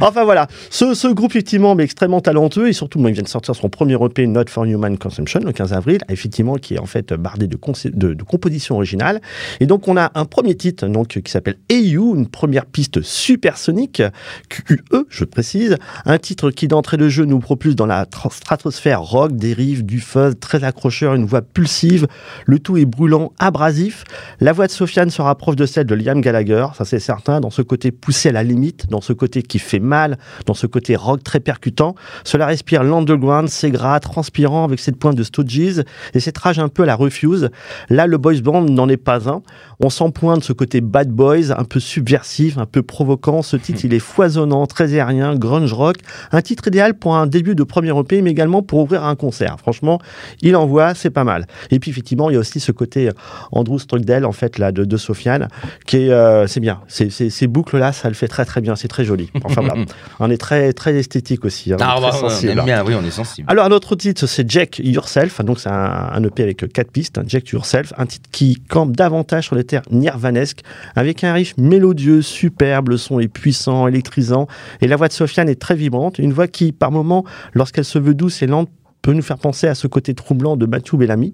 enfin 0.00 0.24
voilà, 0.24 0.46
ce, 0.70 0.85
ce 0.94 1.08
groupe 1.08 1.32
effectivement, 1.32 1.74
mais 1.74 1.84
extrêmement 1.84 2.20
talentueux 2.20 2.68
et 2.68 2.72
surtout, 2.72 2.98
moi, 2.98 3.10
il 3.10 3.14
vient 3.14 3.22
de 3.22 3.28
sortir 3.28 3.54
son 3.54 3.68
premier 3.68 3.94
EP 4.02 4.26
Not 4.26 4.44
for 4.48 4.64
Human 4.64 4.96
Consumption 4.96 5.40
le 5.44 5.52
15 5.52 5.72
avril, 5.72 5.98
effectivement, 6.08 6.56
qui 6.56 6.74
est 6.74 6.78
en 6.78 6.86
fait 6.86 7.12
bardé 7.12 7.46
de, 7.46 7.56
compositions 7.56 8.76
originales. 8.76 9.20
Et 9.60 9.66
donc, 9.66 9.88
on 9.88 9.96
a 9.96 10.10
un 10.14 10.24
premier 10.24 10.54
titre 10.54 10.86
donc 10.86 11.08
qui 11.08 11.30
s'appelle 11.30 11.58
EU, 11.70 12.16
une 12.16 12.28
première 12.28 12.66
piste 12.66 13.02
supersonique, 13.02 14.02
QE, 14.48 15.04
je 15.08 15.24
précise, 15.24 15.76
un 16.04 16.18
titre 16.18 16.50
qui 16.50 16.68
d'entrée 16.68 16.96
de 16.96 17.08
jeu 17.08 17.24
nous 17.24 17.38
propulse 17.38 17.76
dans 17.76 17.86
la 17.86 18.04
tra- 18.04 18.32
stratosphère 18.32 19.02
rock, 19.02 19.32
dérive 19.32 19.84
du 19.84 20.00
fuzz 20.00 20.34
très 20.40 20.64
accrocheur, 20.64 21.14
une 21.14 21.26
voix 21.26 21.42
pulsive, 21.42 22.06
le 22.46 22.58
tout 22.58 22.76
est 22.76 22.84
brûlant, 22.84 23.32
abrasif. 23.38 24.04
La 24.40 24.52
voix 24.52 24.66
de 24.66 24.72
Sofiane 24.72 25.10
se 25.10 25.22
rapproche 25.22 25.56
de 25.56 25.66
celle 25.66 25.86
de 25.86 25.94
Liam 25.94 26.20
Gallagher, 26.20 26.66
ça 26.76 26.84
c'est 26.84 26.98
certain, 26.98 27.40
dans 27.40 27.50
ce 27.50 27.62
côté 27.62 27.92
poussé 27.92 28.30
à 28.30 28.32
la 28.32 28.42
limite, 28.42 28.88
dans 28.88 29.00
ce 29.00 29.12
côté 29.12 29.42
qui 29.42 29.58
fait 29.58 29.80
mal, 29.80 30.18
dans 30.46 30.54
ce 30.54 30.66
rock 30.96 31.22
très 31.22 31.40
percutant. 31.40 31.94
Cela 32.24 32.46
respire 32.46 32.82
l'underground, 32.82 33.48
c'est 33.48 33.70
gras, 33.70 34.00
transpirant 34.00 34.64
avec 34.64 34.80
cette 34.80 34.96
pointe 34.96 35.16
de 35.16 35.22
Stooges 35.22 35.82
et 36.14 36.20
cette 36.20 36.38
rage 36.38 36.58
un 36.58 36.68
peu 36.68 36.82
à 36.82 36.86
la 36.86 36.94
Refuse. 36.94 37.50
Là, 37.88 38.06
le 38.06 38.18
boys 38.18 38.40
band 38.42 38.62
n'en 38.62 38.88
est 38.88 38.96
pas 38.96 39.28
un. 39.28 39.42
On 39.80 39.90
sent 39.90 40.10
point 40.14 40.38
de 40.38 40.42
ce 40.42 40.52
côté 40.52 40.80
bad 40.80 41.10
boys, 41.10 41.52
un 41.56 41.64
peu 41.64 41.80
subversif, 41.80 42.58
un 42.58 42.66
peu 42.66 42.82
provoquant. 42.82 43.42
Ce 43.42 43.56
titre, 43.56 43.80
il 43.84 43.92
est 43.92 43.98
foisonnant, 43.98 44.66
très 44.66 44.94
aérien, 44.94 45.34
grunge 45.34 45.72
rock. 45.72 45.96
Un 46.32 46.40
titre 46.42 46.68
idéal 46.68 46.94
pour 46.94 47.16
un 47.16 47.26
début 47.26 47.54
de 47.54 47.62
premier 47.62 47.98
EP, 47.98 48.22
mais 48.22 48.30
également 48.30 48.62
pour 48.62 48.80
ouvrir 48.80 49.04
un 49.04 49.16
concert. 49.16 49.56
Franchement, 49.58 50.00
il 50.40 50.56
envoie, 50.56 50.94
c'est 50.94 51.10
pas 51.10 51.24
mal. 51.24 51.46
Et 51.70 51.78
puis, 51.78 51.90
effectivement, 51.90 52.30
il 52.30 52.34
y 52.34 52.36
a 52.36 52.40
aussi 52.40 52.60
ce 52.60 52.72
côté 52.72 53.08
euh, 53.08 53.12
Andrew 53.52 53.78
Stockdale, 53.78 54.24
en 54.24 54.32
fait, 54.32 54.58
là, 54.58 54.72
de, 54.72 54.84
de 54.84 54.96
Sofiane, 54.96 55.48
qui 55.86 55.96
est, 55.98 56.10
euh, 56.10 56.46
c'est 56.46 56.60
bien. 56.60 56.80
Ces 56.88 57.46
boucles-là, 57.46 57.92
ça 57.92 58.08
le 58.08 58.14
fait 58.14 58.28
très, 58.28 58.44
très 58.44 58.60
bien. 58.60 58.76
C'est 58.76 58.88
très 58.88 59.04
joli. 59.04 59.30
Enfin, 59.44 59.62
voilà. 59.62 59.84
On 60.20 60.30
est 60.30 60.38
très, 60.38 60.65
très 60.72 60.94
esthétique 60.96 61.44
aussi. 61.44 61.72
hein, 61.72 61.76
Ah, 61.80 61.94
très 61.96 62.00
bah, 62.02 62.10
on 62.14 62.28
sensible. 62.28 62.52
aime 62.58 62.64
bien, 62.64 62.84
oui, 62.84 62.94
on 62.94 63.04
est 63.04 63.10
sensible. 63.10 63.46
Alors, 63.50 63.64
un 63.66 63.70
autre 63.70 63.94
titre, 63.96 64.26
c'est 64.26 64.50
Jack 64.50 64.78
Yourself. 64.82 65.40
Donc, 65.44 65.60
c'est 65.60 65.68
un, 65.68 66.10
un 66.12 66.22
EP 66.24 66.42
avec 66.42 66.72
quatre 66.72 66.90
pistes. 66.90 67.18
hein, 67.18 67.24
Jack 67.26 67.48
Yourself. 67.50 67.92
Un 67.96 68.06
titre 68.06 68.28
qui 68.32 68.56
campe 68.68 68.96
davantage 68.96 69.44
sur 69.46 69.56
les 69.56 69.64
terres 69.64 69.82
nirvanesques, 69.90 70.60
avec 70.94 71.24
un 71.24 71.32
riff 71.32 71.54
mélodieux, 71.58 72.22
superbe. 72.22 72.88
Le 72.90 72.96
son 72.96 73.20
est 73.20 73.28
puissant, 73.28 73.86
électrisant. 73.88 74.46
Et 74.80 74.88
la 74.88 74.96
voix 74.96 75.08
de 75.08 75.12
Sofiane 75.12 75.48
est 75.48 75.60
très 75.60 75.74
vibrante. 75.74 76.18
Une 76.18 76.32
voix 76.32 76.48
qui, 76.48 76.72
par 76.72 76.90
moments, 76.90 77.24
lorsqu'elle 77.54 77.84
se 77.84 77.98
veut 77.98 78.14
douce 78.14 78.42
et 78.42 78.46
lente, 78.46 78.70
peut 79.06 79.12
nous 79.12 79.22
faire 79.22 79.38
penser 79.38 79.68
à 79.68 79.76
ce 79.76 79.86
côté 79.86 80.14
troublant 80.14 80.56
de 80.56 80.66
Mathieu 80.66 80.98
Bellamy. 80.98 81.32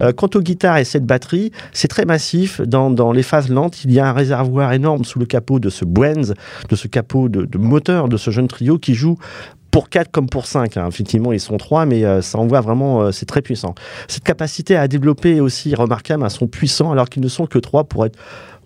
Euh, 0.00 0.10
quant 0.12 0.30
aux 0.34 0.40
guitares 0.40 0.78
et 0.78 0.84
cette 0.84 1.04
batterie, 1.04 1.52
c'est 1.74 1.86
très 1.86 2.06
massif. 2.06 2.62
Dans, 2.62 2.90
dans 2.90 3.12
les 3.12 3.22
phases 3.22 3.50
lentes, 3.50 3.84
il 3.84 3.92
y 3.92 4.00
a 4.00 4.08
un 4.08 4.14
réservoir 4.14 4.72
énorme 4.72 5.04
sous 5.04 5.18
le 5.18 5.26
capot 5.26 5.58
de 5.60 5.68
ce 5.68 5.84
Bwenz, 5.84 6.32
de 6.70 6.76
ce 6.76 6.88
capot 6.88 7.28
de, 7.28 7.44
de 7.44 7.58
moteur 7.58 8.08
de 8.08 8.16
ce 8.16 8.30
jeune 8.30 8.48
trio 8.48 8.78
qui 8.78 8.94
joue 8.94 9.18
pour 9.70 9.90
4 9.90 10.10
comme 10.10 10.30
pour 10.30 10.46
5. 10.46 10.78
hein. 10.78 10.86
Effectivement, 10.88 11.32
ils 11.32 11.40
sont 11.40 11.58
3, 11.58 11.84
mais 11.84 12.04
euh, 12.04 12.22
ça 12.22 12.38
envoie 12.38 12.62
vraiment, 12.62 13.02
euh, 13.02 13.12
c'est 13.12 13.26
très 13.26 13.42
puissant. 13.42 13.74
Cette 14.08 14.24
capacité 14.24 14.74
à 14.76 14.88
développer 14.88 15.36
est 15.36 15.40
aussi 15.40 15.74
remarquable 15.74 16.24
un 16.24 16.30
son 16.30 16.46
puissant 16.46 16.90
alors 16.90 17.08
qu'ils 17.10 17.22
ne 17.22 17.28
sont 17.28 17.44
que 17.46 17.58
3 17.58 17.84
pour 17.84 18.06
être 18.06 18.18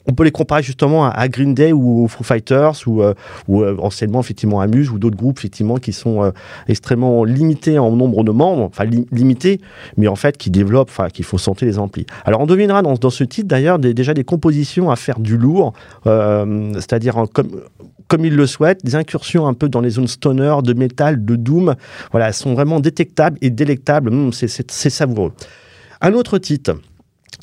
on 0.07 0.13
peut 0.13 0.25
les 0.25 0.31
comparer 0.31 0.63
justement 0.63 1.07
à, 1.07 1.29
Green 1.29 1.55
Day 1.55 1.73
ou 1.73 2.05
aux 2.05 2.09
Foo 2.09 2.25
Fighters 2.25 2.75
ou, 2.87 3.03
euh, 3.03 3.15
ou 3.49 3.63
euh, 3.63 3.77
anciennement 3.79 4.21
effectivement 4.21 4.61
à 4.61 4.67
Muse 4.67 4.91
ou 4.91 4.99
d'autres 4.99 5.17
groupes 5.17 5.39
effectivement 5.39 5.77
qui 5.77 5.93
sont 5.93 6.23
euh, 6.23 6.31
extrêmement 6.69 7.25
limités 7.25 7.79
en 7.79 7.91
nombre 7.93 8.25
de 8.25 8.31
membres, 8.31 8.63
enfin 8.63 8.85
limités, 8.85 9.61
mais 9.97 10.09
en 10.09 10.17
fait 10.17 10.37
qui 10.37 10.51
développent, 10.51 10.91
enfin 10.91 11.09
qu'il 11.09 11.25
faut 11.25 11.39
sentir 11.39 11.67
les 11.67 11.79
amplis. 11.79 12.07
Alors 12.25 12.41
on 12.41 12.47
devinera 12.47 12.83
dans, 12.83 13.11
ce 13.11 13.25
titre 13.25 13.49
d'ailleurs 13.49 13.79
déjà 13.79 14.15
des 14.15 14.25
compositions 14.25 14.91
à 14.91 14.97
faire 14.97 15.21
du 15.21 15.37
lourd, 15.37 15.73
c'est-à-dire 16.05 17.25
comme 17.33 17.63
comme 18.07 18.25
il 18.25 18.37
le 18.37 18.47
souhaite, 18.47 18.85
des 18.85 18.97
incursions 18.97 19.47
un 19.47 19.55
peu 19.55 19.69
dans 19.69 19.81
les 19.81 19.91
zones 19.91 20.09
stoner, 20.09 20.57
de 20.63 20.75
métal, 20.75 21.25
de 21.25 21.37
doom. 21.37 21.75
Voilà, 22.11 22.29
elles 22.29 22.35
sont 22.35 22.53
vraiment 22.55 22.79
détectables 22.79 23.39
et 23.41 23.51
délectables. 23.51 24.11
Hum, 24.11 24.31
c'est 24.33 24.91
savoureux. 24.91 25.33
Un 26.01 26.13
autre 26.13 26.39
titre 26.39 26.75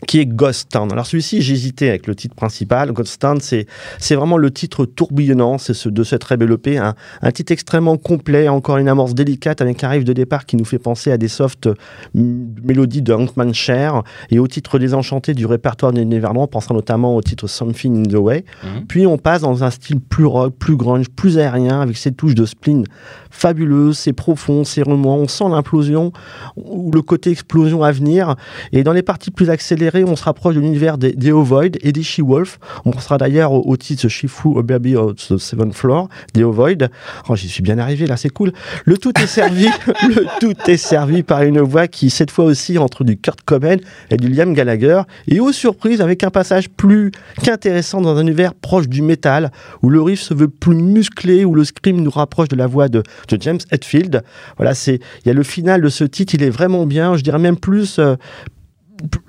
qui 0.07 0.19
est 0.19 0.25
Ghost 0.25 0.69
Town. 0.71 0.91
Alors 0.91 1.05
celui-ci, 1.05 1.41
j'hésitais 1.41 1.89
avec 1.89 2.07
le 2.07 2.15
titre 2.15 2.35
principal. 2.35 2.91
Ghost 2.91 3.21
Town, 3.21 3.39
c'est, 3.41 3.67
c'est 3.99 4.15
vraiment 4.15 4.37
le 4.37 4.51
titre 4.51 4.85
tourbillonnant 4.85 5.57
c'est 5.57 5.73
ce, 5.73 5.89
de 5.89 6.03
cette 6.03 6.25
EP. 6.31 6.77
Un, 6.77 6.95
un, 7.21 7.31
titre 7.31 7.51
extrêmement 7.51 7.97
complet, 7.97 8.47
encore 8.47 8.77
une 8.77 8.87
amorce 8.87 9.13
délicate 9.13 9.61
avec 9.61 9.83
un 9.83 9.89
riff 9.89 10.03
de 10.03 10.13
départ 10.13 10.45
qui 10.45 10.55
nous 10.55 10.65
fait 10.65 10.79
penser 10.79 11.11
à 11.11 11.17
des 11.17 11.27
soft 11.27 11.69
mélodies 12.13 13.01
de 13.01 13.13
Hankman 13.13 13.53
Cher 13.53 14.03
et 14.29 14.39
au 14.39 14.47
titre 14.47 14.79
désenchanté 14.79 15.33
du 15.33 15.45
répertoire 15.45 15.91
des 15.91 16.05
Neverland, 16.05 16.49
pensant 16.49 16.73
notamment 16.73 17.15
au 17.15 17.21
titre 17.21 17.47
Something 17.47 18.05
in 18.05 18.09
the 18.09 18.19
Way. 18.19 18.45
Mhm. 18.63 18.85
Puis 18.87 19.07
on 19.07 19.17
passe 19.17 19.41
dans 19.41 19.63
un 19.63 19.69
style 19.69 19.99
plus 19.99 20.25
rock, 20.25 20.55
plus 20.57 20.75
grunge, 20.75 21.09
plus 21.09 21.37
aérien, 21.37 21.81
avec 21.81 21.97
ses 21.97 22.11
touches 22.11 22.35
de 22.35 22.45
spleen 22.45 22.85
fabuleuses, 23.29 23.97
c'est 23.97 24.13
profond, 24.13 24.63
c'est 24.63 24.83
remuant. 24.83 25.15
On 25.15 25.27
sent 25.27 25.49
l'implosion 25.49 26.11
ou 26.55 26.91
le 26.91 27.01
côté 27.01 27.31
explosion 27.31 27.83
à 27.83 27.91
venir. 27.91 28.35
Et 28.71 28.83
dans 28.83 28.93
les 28.93 29.01
parties 29.01 29.31
plus 29.31 29.49
accélérées, 29.49 29.80
on 30.05 30.15
se 30.15 30.23
rapproche 30.23 30.55
de 30.55 30.59
l'univers 30.59 30.97
des, 30.97 31.13
des 31.13 31.31
Ovoid 31.31 31.77
et 31.81 31.91
des 31.91 32.03
She-Wolf. 32.03 32.59
On 32.85 32.97
sera 32.99 33.17
d'ailleurs 33.17 33.53
au, 33.53 33.77
titre 33.77 34.07
Shifu 34.07 34.61
Baby 34.63 34.95
of 34.95 35.15
the 35.15 35.37
Seventh 35.37 35.73
Floor, 35.73 36.09
des 36.33 36.43
Ovoid. 36.43 36.89
Oh, 37.29 37.35
j'y 37.35 37.49
suis 37.49 37.63
bien 37.63 37.79
arrivé, 37.79 38.07
là, 38.07 38.17
c'est 38.17 38.29
cool. 38.29 38.51
Le 38.85 38.97
tout 38.97 39.13
est 39.19 39.27
servi, 39.27 39.67
le 40.07 40.25
tout 40.39 40.55
est 40.67 40.77
servi 40.77 41.23
par 41.23 41.43
une 41.43 41.61
voix 41.61 41.87
qui, 41.87 42.09
cette 42.09 42.31
fois 42.31 42.45
aussi, 42.45 42.77
entre 42.77 43.03
du 43.03 43.17
Kurt 43.17 43.41
Cobain 43.41 43.77
et 44.09 44.17
du 44.17 44.27
Liam 44.27 44.53
Gallagher. 44.53 45.01
Et 45.27 45.39
aux 45.39 45.51
surprises, 45.51 46.01
avec 46.01 46.23
un 46.23 46.29
passage 46.29 46.69
plus 46.69 47.11
qu'intéressant 47.43 48.01
dans 48.01 48.15
un 48.17 48.21
univers 48.21 48.53
proche 48.53 48.87
du 48.87 49.01
métal, 49.01 49.51
où 49.81 49.89
le 49.89 50.01
riff 50.01 50.21
se 50.21 50.33
veut 50.33 50.47
plus 50.47 50.75
musclé, 50.75 51.45
où 51.45 51.55
le 51.55 51.63
scream 51.63 52.01
nous 52.01 52.11
rapproche 52.11 52.47
de 52.47 52.55
la 52.55 52.67
voix 52.67 52.87
de, 52.87 53.03
James 53.39 53.59
Hetfield. 53.71 54.23
Voilà, 54.57 54.73
c'est, 54.73 54.99
il 55.23 55.27
y 55.27 55.31
a 55.31 55.33
le 55.33 55.43
final 55.43 55.81
de 55.81 55.89
ce 55.89 56.03
titre, 56.03 56.35
il 56.35 56.43
est 56.43 56.49
vraiment 56.49 56.85
bien. 56.85 57.15
Je 57.15 57.23
dirais 57.23 57.39
même 57.39 57.57
plus, 57.57 57.97
euh, 57.99 58.15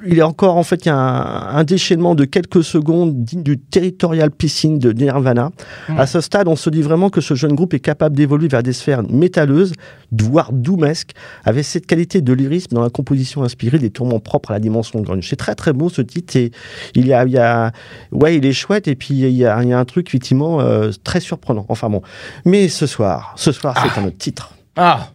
il 0.06 0.18
est 0.18 0.22
encore 0.22 0.56
en 0.56 0.62
fait 0.62 0.84
il 0.84 0.88
y 0.88 0.90
a 0.90 0.96
un, 0.96 1.64
déchaînement 1.64 2.14
de 2.14 2.24
quelques 2.24 2.64
secondes 2.64 3.24
digne 3.24 3.42
du 3.42 3.58
territorial 3.58 4.30
pissing 4.30 4.78
de 4.78 4.92
Nirvana. 4.92 5.50
Hmm. 5.88 5.98
À 5.98 6.06
ce 6.06 6.20
stade, 6.20 6.48
on 6.48 6.56
se 6.56 6.70
dit 6.70 6.82
vraiment 6.82 7.10
que 7.10 7.20
ce 7.20 7.34
jeune 7.34 7.54
groupe 7.54 7.74
est 7.74 7.80
capable 7.80 8.16
d'évoluer 8.16 8.48
vers 8.48 8.62
des 8.62 8.72
sphères 8.72 9.02
métalleuses, 9.08 9.72
voire 10.10 10.52
doumesques, 10.52 11.12
avec 11.44 11.64
cette 11.64 11.86
qualité 11.86 12.20
de 12.20 12.32
lyrisme 12.32 12.74
dans 12.74 12.82
la 12.82 12.90
composition 12.90 13.42
inspirée 13.42 13.78
des 13.78 13.90
tourments 13.90 14.20
propres 14.20 14.50
à 14.50 14.54
la 14.54 14.60
dimension 14.60 15.00
grunge. 15.00 15.26
C'est 15.28 15.36
très 15.36 15.54
très 15.54 15.72
beau 15.72 15.88
ce 15.88 16.02
titre 16.02 16.36
et 16.36 16.50
il 16.94 17.06
y 17.06 17.12
a, 17.12 17.24
il 17.24 17.32
y 17.32 17.38
a 17.38 17.72
ouais, 18.10 18.36
il 18.36 18.46
est 18.46 18.52
chouette 18.52 18.88
et 18.88 18.94
puis 18.94 19.14
il 19.14 19.30
y 19.30 19.46
a, 19.46 19.62
il 19.62 19.68
y 19.68 19.72
a 19.72 19.78
un 19.78 19.84
truc 19.84 20.08
effectivement 20.08 20.60
euh, 20.60 20.90
très 21.04 21.20
surprenant. 21.20 21.66
Enfin 21.68 21.88
bon, 21.88 22.02
mais 22.44 22.68
ce 22.68 22.86
soir, 22.86 23.34
ce 23.36 23.52
soir 23.52 23.74
c'est 23.82 23.90
ah. 23.96 24.00
un 24.00 24.06
autre 24.06 24.18
titre. 24.18 24.54
Ah. 24.76 25.10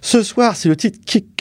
Ce 0.00 0.22
soir, 0.22 0.56
c'est 0.56 0.68
le 0.68 0.76
titre 0.76 0.98
Kick 1.04 1.37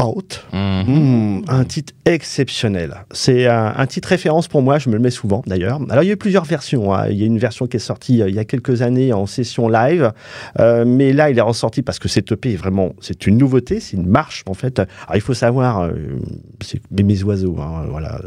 Out. 0.00 0.46
Hmm, 0.52 1.40
un 1.48 1.64
titre 1.64 1.92
exceptionnel. 2.04 3.04
C'est 3.10 3.46
un, 3.46 3.86
titre 3.86 4.08
référence 4.08 4.46
pour 4.46 4.62
moi, 4.62 4.78
je 4.78 4.88
me 4.88 4.94
le 4.94 5.00
mets 5.00 5.10
souvent 5.10 5.42
d'ailleurs. 5.46 5.80
Alors 5.90 6.04
il 6.04 6.06
y 6.06 6.10
a 6.10 6.12
eu 6.12 6.16
plusieurs 6.16 6.44
versions. 6.44 6.94
Hein. 6.94 7.08
Il 7.08 7.16
y 7.18 7.24
a 7.24 7.26
une 7.26 7.38
version 7.38 7.66
qui 7.66 7.78
est 7.78 7.80
sortie 7.80 8.22
euh, 8.22 8.28
il 8.28 8.34
y 8.34 8.38
a 8.38 8.44
quelques 8.44 8.82
années 8.82 9.12
en 9.12 9.26
session 9.26 9.68
live, 9.68 10.12
euh, 10.60 10.84
mais 10.86 11.12
là 11.12 11.30
il 11.30 11.38
est 11.38 11.42
ressorti 11.42 11.82
parce 11.82 11.98
que 11.98 12.08
cette 12.08 12.30
EP 12.30 12.52
est 12.52 12.56
vraiment, 12.56 12.94
c'est 13.00 13.26
une 13.26 13.38
nouveauté, 13.38 13.80
c'est 13.80 13.96
une 13.96 14.06
marche 14.06 14.44
en 14.46 14.54
fait. 14.54 14.78
Alors 14.78 15.16
il 15.16 15.20
faut 15.20 15.34
savoir, 15.34 15.80
euh, 15.80 15.92
c'est 16.60 16.80
mes 16.92 17.22
oiseaux, 17.24 17.56
hein, 17.58 17.86
voilà 17.90 18.20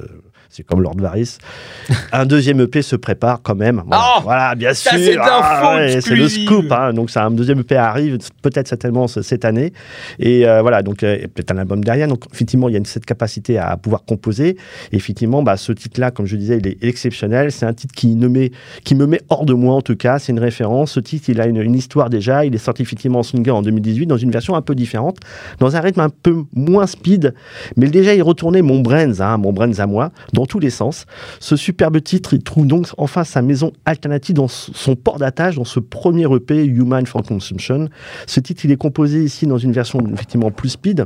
c'est 0.52 0.64
comme 0.64 0.82
Lord 0.82 0.98
Varys. 0.98 1.38
un 2.12 2.26
deuxième 2.26 2.60
EP 2.60 2.82
se 2.82 2.98
prépare 2.98 3.42
quand 3.42 3.56
même. 3.56 3.82
Voilà, 4.24 4.52
oh 4.54 4.58
bien 4.58 4.74
sûr. 4.74 4.92
Ah, 5.22 5.80
c'est 5.88 6.16
le 6.16 6.28
scoop. 6.28 6.70
Hein. 6.72 6.92
Donc, 6.92 7.10
un 7.16 7.32
deuxième 7.32 7.60
EP 7.60 7.78
arrive 7.78 8.18
peut-être 8.42 8.68
certainement 8.68 9.08
cette 9.08 9.46
année. 9.46 9.72
Et 10.20 10.46
euh, 10.46 10.62
voilà, 10.62 10.84
donc 10.84 11.04
euh, 11.04 11.20
peut-être 11.34 11.52
un 11.52 11.58
album 11.58 11.84
derrière. 11.84 12.10
Donc, 12.10 12.26
effectivement, 12.34 12.68
il 12.68 12.76
y 12.76 12.78
a 12.78 12.82
cette 12.84 13.06
capacité 13.06 13.58
à 13.58 13.78
pouvoir 13.78 14.04
composer. 14.04 14.58
Et 14.92 14.98
effectivement, 14.98 15.42
bah, 15.42 15.56
ce 15.56 15.72
titre-là, 15.72 16.12
comme 16.12 16.26
je 16.26 16.36
disais, 16.36 16.58
il 16.58 16.68
est 16.68 16.84
exceptionnel. 16.84 17.52
C'est 17.54 17.66
un 17.66 17.74
titre 17.74 17.96
qui, 17.96 18.16
ne 18.16 18.28
met, 18.28 18.52
qui 18.84 18.96
me 18.96 19.06
met 19.06 19.22
hors 19.30 19.46
de 19.46 19.54
moi, 19.54 19.76
en 19.76 19.82
tout 19.82 19.96
cas. 19.96 20.20
C'est 20.20 20.34
une 20.34 20.40
référence. 20.40 20.92
Ce 20.92 21.00
titre, 21.00 21.30
il 21.30 21.40
a 21.40 21.46
une, 21.48 21.76
histoire 21.76 22.10
déjà. 22.10 22.44
Il 22.44 22.54
est 22.54 22.58
sorti 22.58 22.82
effectivement 22.82 23.20
en 23.20 23.24
single 23.24 23.52
en 23.52 23.62
2018 23.62 24.08
dans 24.08 24.18
une 24.18 24.32
version 24.32 24.56
un 24.56 24.62
peu 24.62 24.76
différente, 24.76 25.18
dans 25.60 25.78
un 25.78 25.80
rythme 25.80 26.02
un 26.02 26.10
peu 26.10 26.44
moins 26.54 26.88
speed. 26.88 27.34
Mais 27.78 27.88
déjà, 27.88 28.14
il 28.14 28.22
retournait 28.22 28.62
mon 28.62 28.82
Brains, 28.82 29.22
hein, 29.22 29.38
mon 29.38 29.54
Brains 29.54 29.80
à 29.80 29.88
moi 29.88 30.12
dans 30.34 30.41
tous 30.46 30.60
les 30.60 30.70
sens. 30.70 31.06
Ce 31.40 31.56
superbe 31.56 32.02
titre, 32.02 32.34
il 32.34 32.44
trouve 32.44 32.68
donc 32.68 32.88
enfin 32.98 33.24
sa 33.24 33.42
maison 33.42 33.72
alternative 33.86 34.36
dans 34.36 34.48
son 34.48 34.96
port 34.96 35.18
d'attache, 35.18 35.56
dans 35.56 35.66
ce 35.66 35.80
premier 35.80 36.26
EP 36.34 36.64
Human 36.64 37.06
for 37.06 37.24
Consumption. 37.24 37.90
Ce 38.28 38.40
titre, 38.40 38.66
il 38.66 38.72
est 38.72 38.78
composé 38.78 39.24
ici 39.24 39.48
dans 39.48 39.58
une 39.58 39.72
version 39.72 40.00
effectivement 40.14 40.52
plus 40.52 40.70
speed 40.70 41.06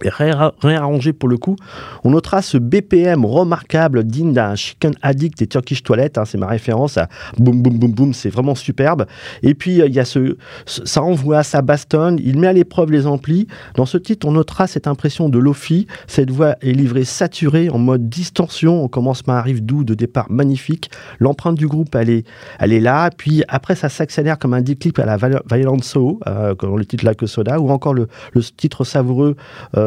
réarrangé 0.00 1.12
pour 1.12 1.28
le 1.28 1.38
coup. 1.38 1.56
On 2.04 2.10
notera 2.10 2.42
ce 2.42 2.58
BPM 2.58 3.24
remarquable 3.24 4.04
digne 4.04 4.32
d'un 4.32 4.54
chicken 4.54 4.92
addict 5.02 5.38
des 5.38 5.46
Turkish 5.46 5.82
Toilettes. 5.82 6.18
Hein, 6.18 6.24
c'est 6.24 6.38
ma 6.38 6.46
référence 6.46 6.98
à 6.98 7.08
boum 7.38 7.62
boum 7.62 7.78
boum 7.78 7.92
boum. 7.92 8.12
C'est 8.12 8.28
vraiment 8.28 8.54
superbe. 8.54 9.06
Et 9.42 9.54
puis 9.54 9.78
il 9.78 9.94
y 9.94 10.00
a 10.00 10.04
ce, 10.04 10.36
ça 10.66 11.02
envoie, 11.02 11.42
ça 11.42 11.62
bastonne. 11.62 12.18
Il 12.22 12.38
met 12.38 12.46
à 12.46 12.52
l'épreuve 12.52 12.92
les 12.92 13.06
amplis. 13.06 13.46
Dans 13.74 13.86
ce 13.86 13.98
titre, 13.98 14.26
on 14.26 14.32
notera 14.32 14.66
cette 14.66 14.86
impression 14.86 15.28
de 15.28 15.38
lofi. 15.38 15.86
Cette 16.06 16.30
voix 16.30 16.56
est 16.60 16.72
livrée 16.72 17.04
saturée 17.04 17.70
en 17.70 17.78
mode 17.78 18.08
distorsion. 18.08 18.84
On 18.84 18.88
commence 18.88 19.22
par 19.22 19.36
un 19.36 19.42
riff 19.42 19.62
doux 19.62 19.84
de 19.84 19.94
départ 19.94 20.30
magnifique. 20.30 20.90
L'empreinte 21.18 21.56
du 21.56 21.66
groupe, 21.66 21.94
elle 21.94 22.10
est, 22.10 22.26
elle 22.60 22.72
est 22.72 22.80
là. 22.80 23.10
Puis 23.16 23.42
après, 23.48 23.74
ça 23.74 23.88
s'accélère 23.88 24.38
comme 24.38 24.54
un 24.54 24.60
deep 24.60 24.80
clip 24.80 24.98
à 24.98 25.06
la 25.06 25.16
Violent 25.16 25.82
Soul, 25.82 26.16
euh, 26.26 26.54
comme 26.54 26.76
le 26.76 26.84
titre 26.84 27.04
Like 27.04 27.26
Soda, 27.26 27.58
ou 27.58 27.70
encore 27.70 27.94
le, 27.94 28.08
le 28.34 28.42
titre 28.42 28.84
savoureux 28.84 29.36
euh, 29.76 29.77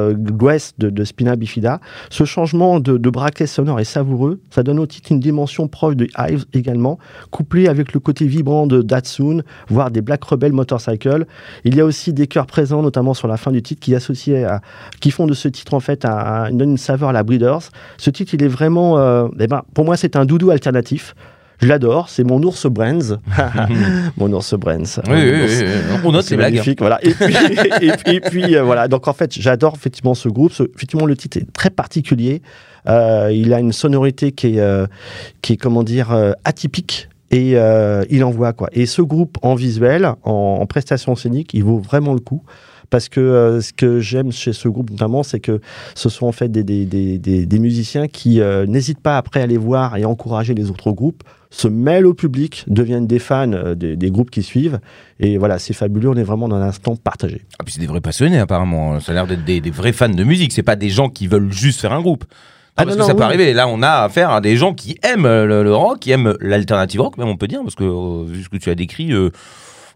de, 0.77 1.03
Spina 1.03 1.36
Bifida. 1.36 1.79
Ce 2.10 2.24
changement 2.24 2.79
de, 2.79 3.10
braquet 3.10 3.48
sonore 3.48 3.79
est 3.79 3.86
savoureux. 3.86 4.39
Ça 4.50 4.63
donne 4.63 4.79
au 4.79 4.86
titre 4.86 5.12
une 5.12 5.19
dimension 5.19 5.67
proche 5.67 5.95
de 5.95 6.07
Hives 6.17 6.45
également, 6.53 6.98
couplé 7.29 7.67
avec 7.67 7.93
le 7.93 8.00
côté 8.00 8.25
vibrant 8.25 8.67
de 8.67 8.81
Datsun, 8.81 9.41
voire 9.67 9.91
des 9.91 10.01
Black 10.01 10.24
Rebel 10.24 10.53
Motorcycle. 10.53 11.25
Il 11.65 11.75
y 11.75 11.81
a 11.81 11.86
aussi 11.86 12.13
des 12.13 12.27
chœurs 12.27 12.48
présents, 12.48 12.81
notamment 12.81 13.13
sur 13.13 13.27
la 13.27 13.38
fin 13.38 13.51
du 13.51 13.62
titre, 13.62 13.81
qui, 13.81 13.95
à, 13.95 14.62
qui 15.00 15.12
font 15.12 15.27
de 15.27 15.33
ce 15.33 15.48
titre 15.48 15.74
en 15.74 15.79
fait 15.79 16.05
un, 16.05 16.48
une 16.48 16.77
saveur 16.77 17.10
à 17.10 17.13
la 17.13 17.24
Breeders. 17.24 17.69
Ce 17.98 18.10
titre, 18.10 18.33
il 18.33 18.43
est 18.43 18.48
vraiment, 18.48 18.98
euh, 18.98 19.27
eh 19.39 19.48
ben, 19.48 19.63
pour 19.74 19.86
moi, 19.86 19.98
c'est 19.98 20.15
un 20.15 20.25
doudou 20.25 20.51
alternatif. 20.51 21.15
Je 21.62 21.68
l'adore, 21.68 22.10
c'est 22.10 22.24
mon 22.24 22.41
ours 22.41 22.65
Brands. 22.65 23.20
mon 24.18 24.34
ours 24.34 24.56
Brands. 24.56 25.00
Oui, 25.08 25.13
oui, 25.13 25.41
oui, 25.48 26.00
on 26.03 26.12
note, 26.12 26.25
c'est 26.25 26.36
magnifique. 26.38 26.80
Voilà. 26.80 27.00
Et 27.03 27.12
puis, 27.13 28.15
et 28.15 28.20
puis, 28.20 28.56
euh, 28.56 28.63
voilà. 28.63 28.88
Donc 28.88 29.08
en 29.08 29.13
fait, 29.13 29.32
j'adore 29.39 29.74
effectivement 29.75 30.15
ce 30.15 30.27
groupe. 30.27 30.51
effectivement, 30.75 31.06
le 31.06 31.15
titre 31.15 31.38
est 31.38 31.51
très 31.53 31.70
particulier. 31.70 32.41
Euh, 32.88 33.32
il 33.32 33.53
a 33.53 33.60
une 33.60 33.74
sonorité 33.74 34.32
qui 34.32 34.56
est, 34.56 34.60
euh, 34.60 34.88
qui 35.44 35.53
est 35.53 35.58
comment 35.58 35.84
dire, 35.84 36.15
atypique 36.46 37.10
et 37.30 37.51
il 38.10 38.24
envoie 38.24 38.53
quoi. 38.53 38.70
Et 38.72 38.88
ce 38.88 39.03
groupe 39.03 39.38
en 39.44 39.53
visuel, 39.53 40.06
en, 40.24 40.58
en 40.62 40.65
prestation 40.65 41.15
scénique, 41.15 41.53
il 41.53 41.63
vaut 41.63 41.77
vraiment 41.77 42.13
le 42.13 42.20
coup 42.20 42.44
parce 42.89 43.08
que 43.08 43.60
ce 43.62 43.72
que 43.72 44.00
j'aime 44.00 44.32
chez 44.32 44.51
ce 44.51 44.68
groupe 44.68 44.89
notamment, 44.89 45.24
c'est 45.24 45.39
que 45.39 45.62
ce 45.96 46.10
sont 46.10 46.25
en 46.25 46.32
fait 46.32 46.50
des, 46.51 46.63
des, 46.63 46.86
des, 46.86 47.46
des 47.46 47.60
musiciens 47.60 48.08
qui 48.08 48.41
n'hésitent 48.68 49.01
pas 49.01 49.18
après 49.18 49.41
à 49.41 49.44
aller 49.44 49.58
voir 49.58 49.96
et 49.98 50.06
encourager 50.06 50.56
les 50.56 50.72
autres 50.72 50.91
groupes 50.91 51.24
se 51.51 51.67
mêlent 51.67 52.08
au 52.08 52.13
public, 52.13 52.63
deviennent 52.67 53.05
des 53.05 53.20
fans 53.20 53.51
euh, 53.51 53.75
des, 53.75 54.10
groupes 54.10 54.31
qui 54.31 54.41
suivent. 54.41 54.79
Et 55.20 55.38
voilà, 55.38 55.60
c'est 55.60 55.74
fabuleux, 55.74 56.10
on 56.10 56.15
est 56.15 56.24
vraiment 56.24 56.48
dans 56.48 56.55
un 56.55 56.63
instant 56.63 56.96
partagé. 56.96 57.41
Ah, 57.60 57.63
puis 57.63 57.74
c'est 57.74 57.81
des 57.81 57.88
vrais 57.88 58.01
passionnés 58.01 58.39
apparemment, 58.39 59.00
ça 59.00 59.12
a 59.12 59.15
l'air 59.15 59.27
d'être 59.27 59.43
des, 59.43 59.62
vrais 59.70 59.93
fans 59.93 60.10
de 60.10 60.24
musique, 60.24 60.53
c'est 60.53 60.63
pas 60.63 60.77
des 60.77 60.89
gens 60.89 61.10
qui 61.10 61.27
veulent 61.27 61.51
juste 61.51 61.81
faire 61.81 61.93
un 61.93 62.01
groupe. 62.01 62.24
Ah, 62.77 62.86
parce 62.86 62.96
que 62.96 63.03
ça 63.03 63.13
peut 63.13 63.24
arriver. 63.24 63.53
Là, 63.53 63.67
on 63.67 63.81
a 63.81 64.03
affaire 64.03 64.31
à 64.31 64.39
des 64.39 64.55
gens 64.55 64.74
qui 64.74 64.98
aiment 65.03 65.27
le, 65.27 65.75
rock, 65.75 66.00
qui 66.00 66.12
aiment 66.12 66.36
l'alternative 66.39 67.01
rock, 67.01 67.17
même 67.17 67.27
on 67.27 67.36
peut 67.36 67.48
dire, 67.48 67.62
parce 67.62 67.75
que 67.75 67.84
euh, 67.84 68.24
vu 68.25 68.43
ce 68.43 68.50
que 68.50 68.55
tu 68.55 68.70
as 68.70 68.75
décrit, 68.75 69.12
euh, 69.12 69.29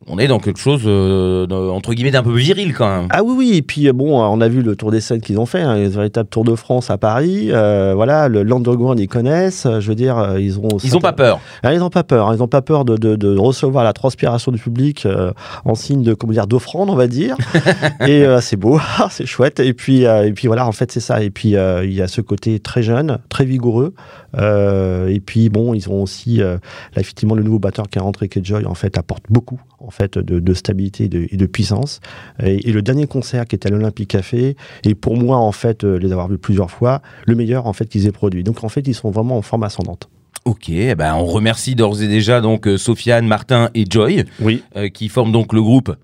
on 0.07 0.19
est 0.19 0.27
dans 0.27 0.39
quelque 0.39 0.59
chose 0.59 0.81
euh, 0.85 1.47
de- 1.47 1.55
entre 1.55 1.93
guillemets 1.93 2.11
d'un 2.11 2.23
peu 2.23 2.33
viril 2.35 2.73
quand 2.73 2.87
même. 2.87 3.07
Ah 3.11 3.23
oui, 3.23 3.33
oui, 3.37 3.57
et 3.57 3.61
puis 3.61 3.87
euh, 3.87 3.93
bon, 3.93 4.19
on 4.21 4.41
a 4.41 4.47
vu 4.47 4.61
le 4.61 4.75
tour 4.75 4.91
des 4.91 5.01
scènes 5.01 5.21
qu'ils 5.21 5.39
ont 5.39 5.45
fait, 5.45 5.61
hein, 5.61 5.71
un 5.71 5.87
véritable 5.87 6.29
tour 6.29 6.43
de 6.43 6.55
France 6.55 6.89
à 6.89 6.97
Paris. 6.97 7.49
euh, 7.51 7.93
voilà, 7.95 8.27
le 8.27 8.43
l'underground, 8.43 8.99
ils 8.99 9.07
connaissent. 9.07 9.67
Je 9.79 9.87
veux 9.87 9.95
dire, 9.95 10.37
ils 10.37 10.59
ont. 10.59 10.67
Ils 10.83 10.95
ont 10.95 10.99
pas 10.99 11.13
peur. 11.13 11.39
Ah, 11.63 11.73
ils 11.73 11.79
n'ont 11.79 11.89
pas 11.89 12.03
peur. 12.03 12.31
Ils 12.33 12.39
n'ont 12.39 12.47
pas 12.47 12.61
peur 12.61 12.85
de, 12.85 12.97
de- 12.97 13.15
de 13.15 13.37
recevoir 13.37 13.83
la 13.83 13.93
transpiration 13.93 14.51
du 14.51 14.59
public 14.59 15.05
euh, 15.05 15.31
en 15.65 15.75
signe 15.75 16.03
de 16.03 16.13
comment 16.13 16.33
dire 16.33 16.47
d'offrande, 16.47 16.89
on 16.89 16.95
va 16.95 17.07
dire. 17.07 17.35
et 18.07 18.25
c'est 18.41 18.57
beau, 18.57 18.77
Ah, 18.99 19.07
c'est 19.11 19.25
chouette. 19.25 19.59
Et 19.59 19.73
puis 19.73 20.03
et 20.03 20.31
puis 20.33 20.47
voilà, 20.47 20.67
en 20.67 20.71
fait 20.71 20.91
c'est 20.91 20.99
ça. 20.99 21.21
Et 21.23 21.29
puis 21.29 21.49
il 21.55 21.93
y 21.93 22.01
a 22.01 22.07
ce 22.07 22.21
côté 22.21 22.59
très 22.59 22.83
jeune, 22.83 23.19
très 23.29 23.45
vigoureux. 23.45 23.93
Et 24.37 25.19
puis 25.25 25.49
bon, 25.49 25.73
ils 25.73 25.89
ont 25.89 26.01
aussi 26.03 26.37
là 26.37 26.57
effectivement 26.97 27.35
le 27.35 27.43
nouveau 27.43 27.59
batteur 27.59 27.87
qui 27.89 27.97
est 27.97 28.01
rentré, 28.01 28.27
qui 28.29 28.39
est 28.39 28.45
Joy, 28.45 28.65
en 28.65 28.75
fait 28.75 28.97
apporte 28.97 29.23
beaucoup 29.29 29.59
en 29.85 29.91
fait 29.91 30.17
de, 30.17 30.39
de 30.39 30.53
stabilité 30.53 31.05
et 31.05 31.09
de, 31.09 31.27
et 31.31 31.37
de 31.37 31.45
puissance. 31.45 31.99
Et, 32.43 32.69
et 32.69 32.71
le 32.71 32.81
dernier 32.81 33.07
concert 33.07 33.45
qui 33.45 33.55
était 33.55 33.67
à 33.67 33.71
l'Olympique 33.71 34.09
Café, 34.09 34.55
et 34.83 34.95
pour 34.95 35.15
moi 35.17 35.37
en 35.37 35.51
fait 35.51 35.83
euh, 35.83 35.97
les 35.97 36.11
avoir 36.11 36.27
vus 36.27 36.37
plusieurs 36.37 36.71
fois, 36.71 37.01
le 37.27 37.35
meilleur 37.35 37.67
en 37.67 37.73
fait 37.73 37.85
qu'ils 37.87 38.07
aient 38.07 38.11
produit. 38.11 38.43
Donc 38.43 38.63
en 38.63 38.69
fait 38.69 38.87
ils 38.87 38.95
sont 38.95 39.11
vraiment 39.11 39.37
en 39.37 39.41
forme 39.41 39.63
ascendante. 39.63 40.09
Ok, 40.45 40.69
eh 40.69 40.93
ben 40.93 41.15
on 41.15 41.25
remercie 41.25 41.73
d'ores 41.73 42.03
et 42.03 42.07
déjà 42.07 42.39
donc 42.39 42.67
euh, 42.67 42.77
Sofiane, 42.77 43.25
Martin 43.25 43.71
et 43.73 43.85
Joy 43.89 44.25
Oui. 44.41 44.61
euh, 44.75 44.89
qui 44.89 45.09
forment 45.09 45.31
donc 45.31 45.53
le 45.53 45.61
groupe 45.61 45.95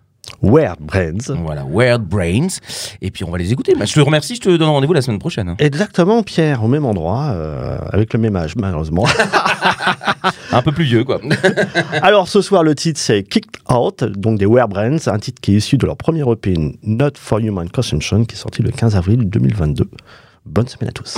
Weird 0.44 0.80
Brains. 0.80 1.36
voilà 1.44 1.64
Weird 1.70 2.04
Brains 2.04 2.48
et 3.02 3.12
puis 3.12 3.24
on 3.24 3.32
va 3.32 3.38
les 3.38 3.52
écouter. 3.52 3.74
Bah, 3.78 3.86
je 3.86 3.94
te 3.94 4.00
remercie, 4.00 4.36
je 4.36 4.42
te 4.42 4.50
donne 4.50 4.70
rendez-vous 4.70 4.94
la 4.94 5.02
semaine 5.02 5.20
prochaine. 5.20 5.50
hein. 5.50 5.56
Exactement, 5.60 6.24
Pierre, 6.24 6.64
au 6.64 6.68
même 6.68 6.86
endroit, 6.86 7.30
euh, 7.34 7.78
avec 7.92 8.14
le 8.14 8.20
même 8.20 8.36
âge, 8.36 8.56
malheureusement. 8.56 9.06
Un 10.52 10.62
peu 10.62 10.72
plus 10.72 10.84
vieux 10.86 11.04
quoi. 11.04 11.20
Alors, 12.02 12.28
ce 12.28 12.42
soir, 12.42 12.64
le 12.64 12.76
titre, 12.76 13.00
c'est 13.00 13.24
Kicked 13.24 13.62
Out, 13.74 14.04
donc 14.04 14.38
des 14.40 14.46
Wear 14.46 14.68
Brands, 14.68 15.08
un 15.08 15.20
titre 15.20 15.42
qui 15.42 15.54
est 15.54 15.58
issu 15.58 15.78
de 15.78 15.86
leur 15.86 15.98
premier 15.98 16.24
EP, 16.30 16.56
Not 16.84 17.12
for 17.18 17.40
Human 17.40 17.70
Consumption, 17.70 18.26
qui 18.26 18.36
est 18.36 18.40
sorti 18.40 18.62
le 18.62 18.72
15 18.72 18.96
avril 18.96 19.30
2022. 19.30 19.86
Bonne 20.46 20.68
semaine 20.68 20.90
à 20.90 20.94
tous. 20.94 21.18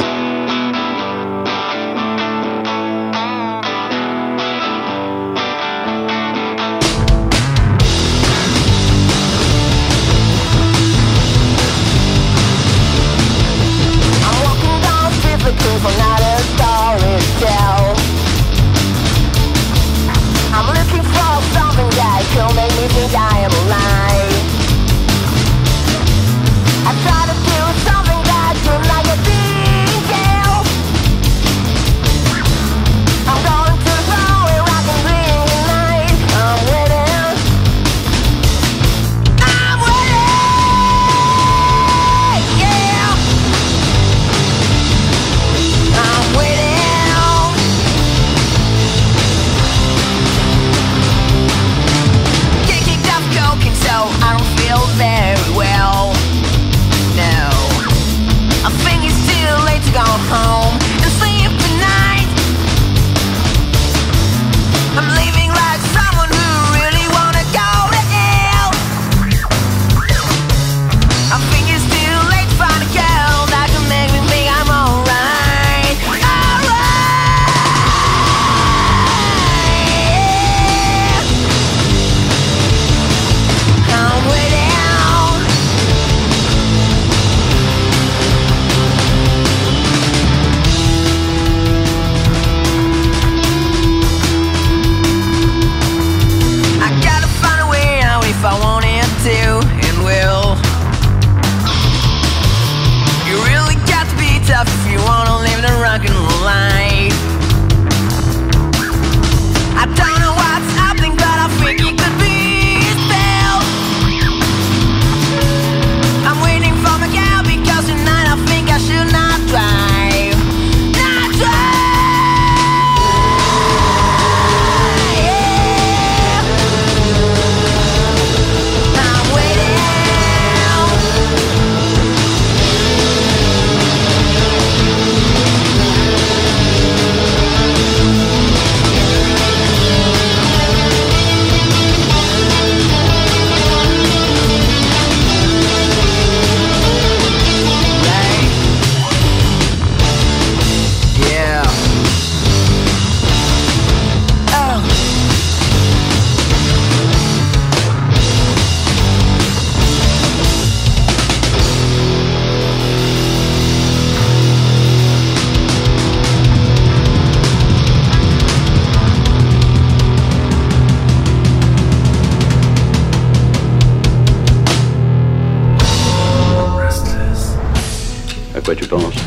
À 178.74 178.75
quoi 178.75 179.12
tu 179.12 179.20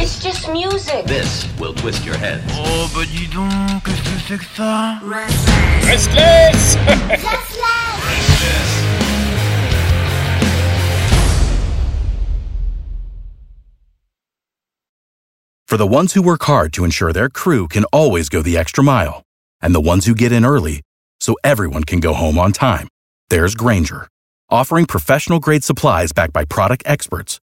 It's 0.00 0.22
just 0.22 0.48
music. 0.50 1.04
This 1.06 1.48
will 1.58 1.74
twist 1.74 2.04
your 2.04 2.16
head. 2.16 2.40
Oh 2.50 2.88
bah 2.94 3.04
dis 3.04 3.26
donc, 3.26 3.82
qu'est-ce 3.84 4.02
que 4.02 4.20
c'est 4.28 4.38
que 4.38 4.44
ça? 4.54 5.00
For 15.66 15.76
the 15.76 15.86
ones 15.86 16.14
who 16.14 16.22
work 16.22 16.44
hard 16.44 16.72
to 16.74 16.84
ensure 16.84 17.12
their 17.12 17.28
crew 17.28 17.66
can 17.66 17.84
always 17.92 18.28
go 18.28 18.42
the 18.42 18.56
extra 18.56 18.84
mile, 18.84 19.22
and 19.60 19.74
the 19.74 19.80
ones 19.80 20.06
who 20.06 20.14
get 20.14 20.30
in 20.30 20.44
early 20.44 20.82
so 21.20 21.34
everyone 21.42 21.82
can 21.82 21.98
go 21.98 22.14
home 22.14 22.38
on 22.38 22.52
time, 22.52 22.86
there's 23.28 23.56
Granger, 23.56 24.06
offering 24.48 24.86
professional 24.86 25.40
grade 25.40 25.64
supplies 25.64 26.12
backed 26.12 26.32
by 26.32 26.44
product 26.44 26.84
experts 26.86 27.40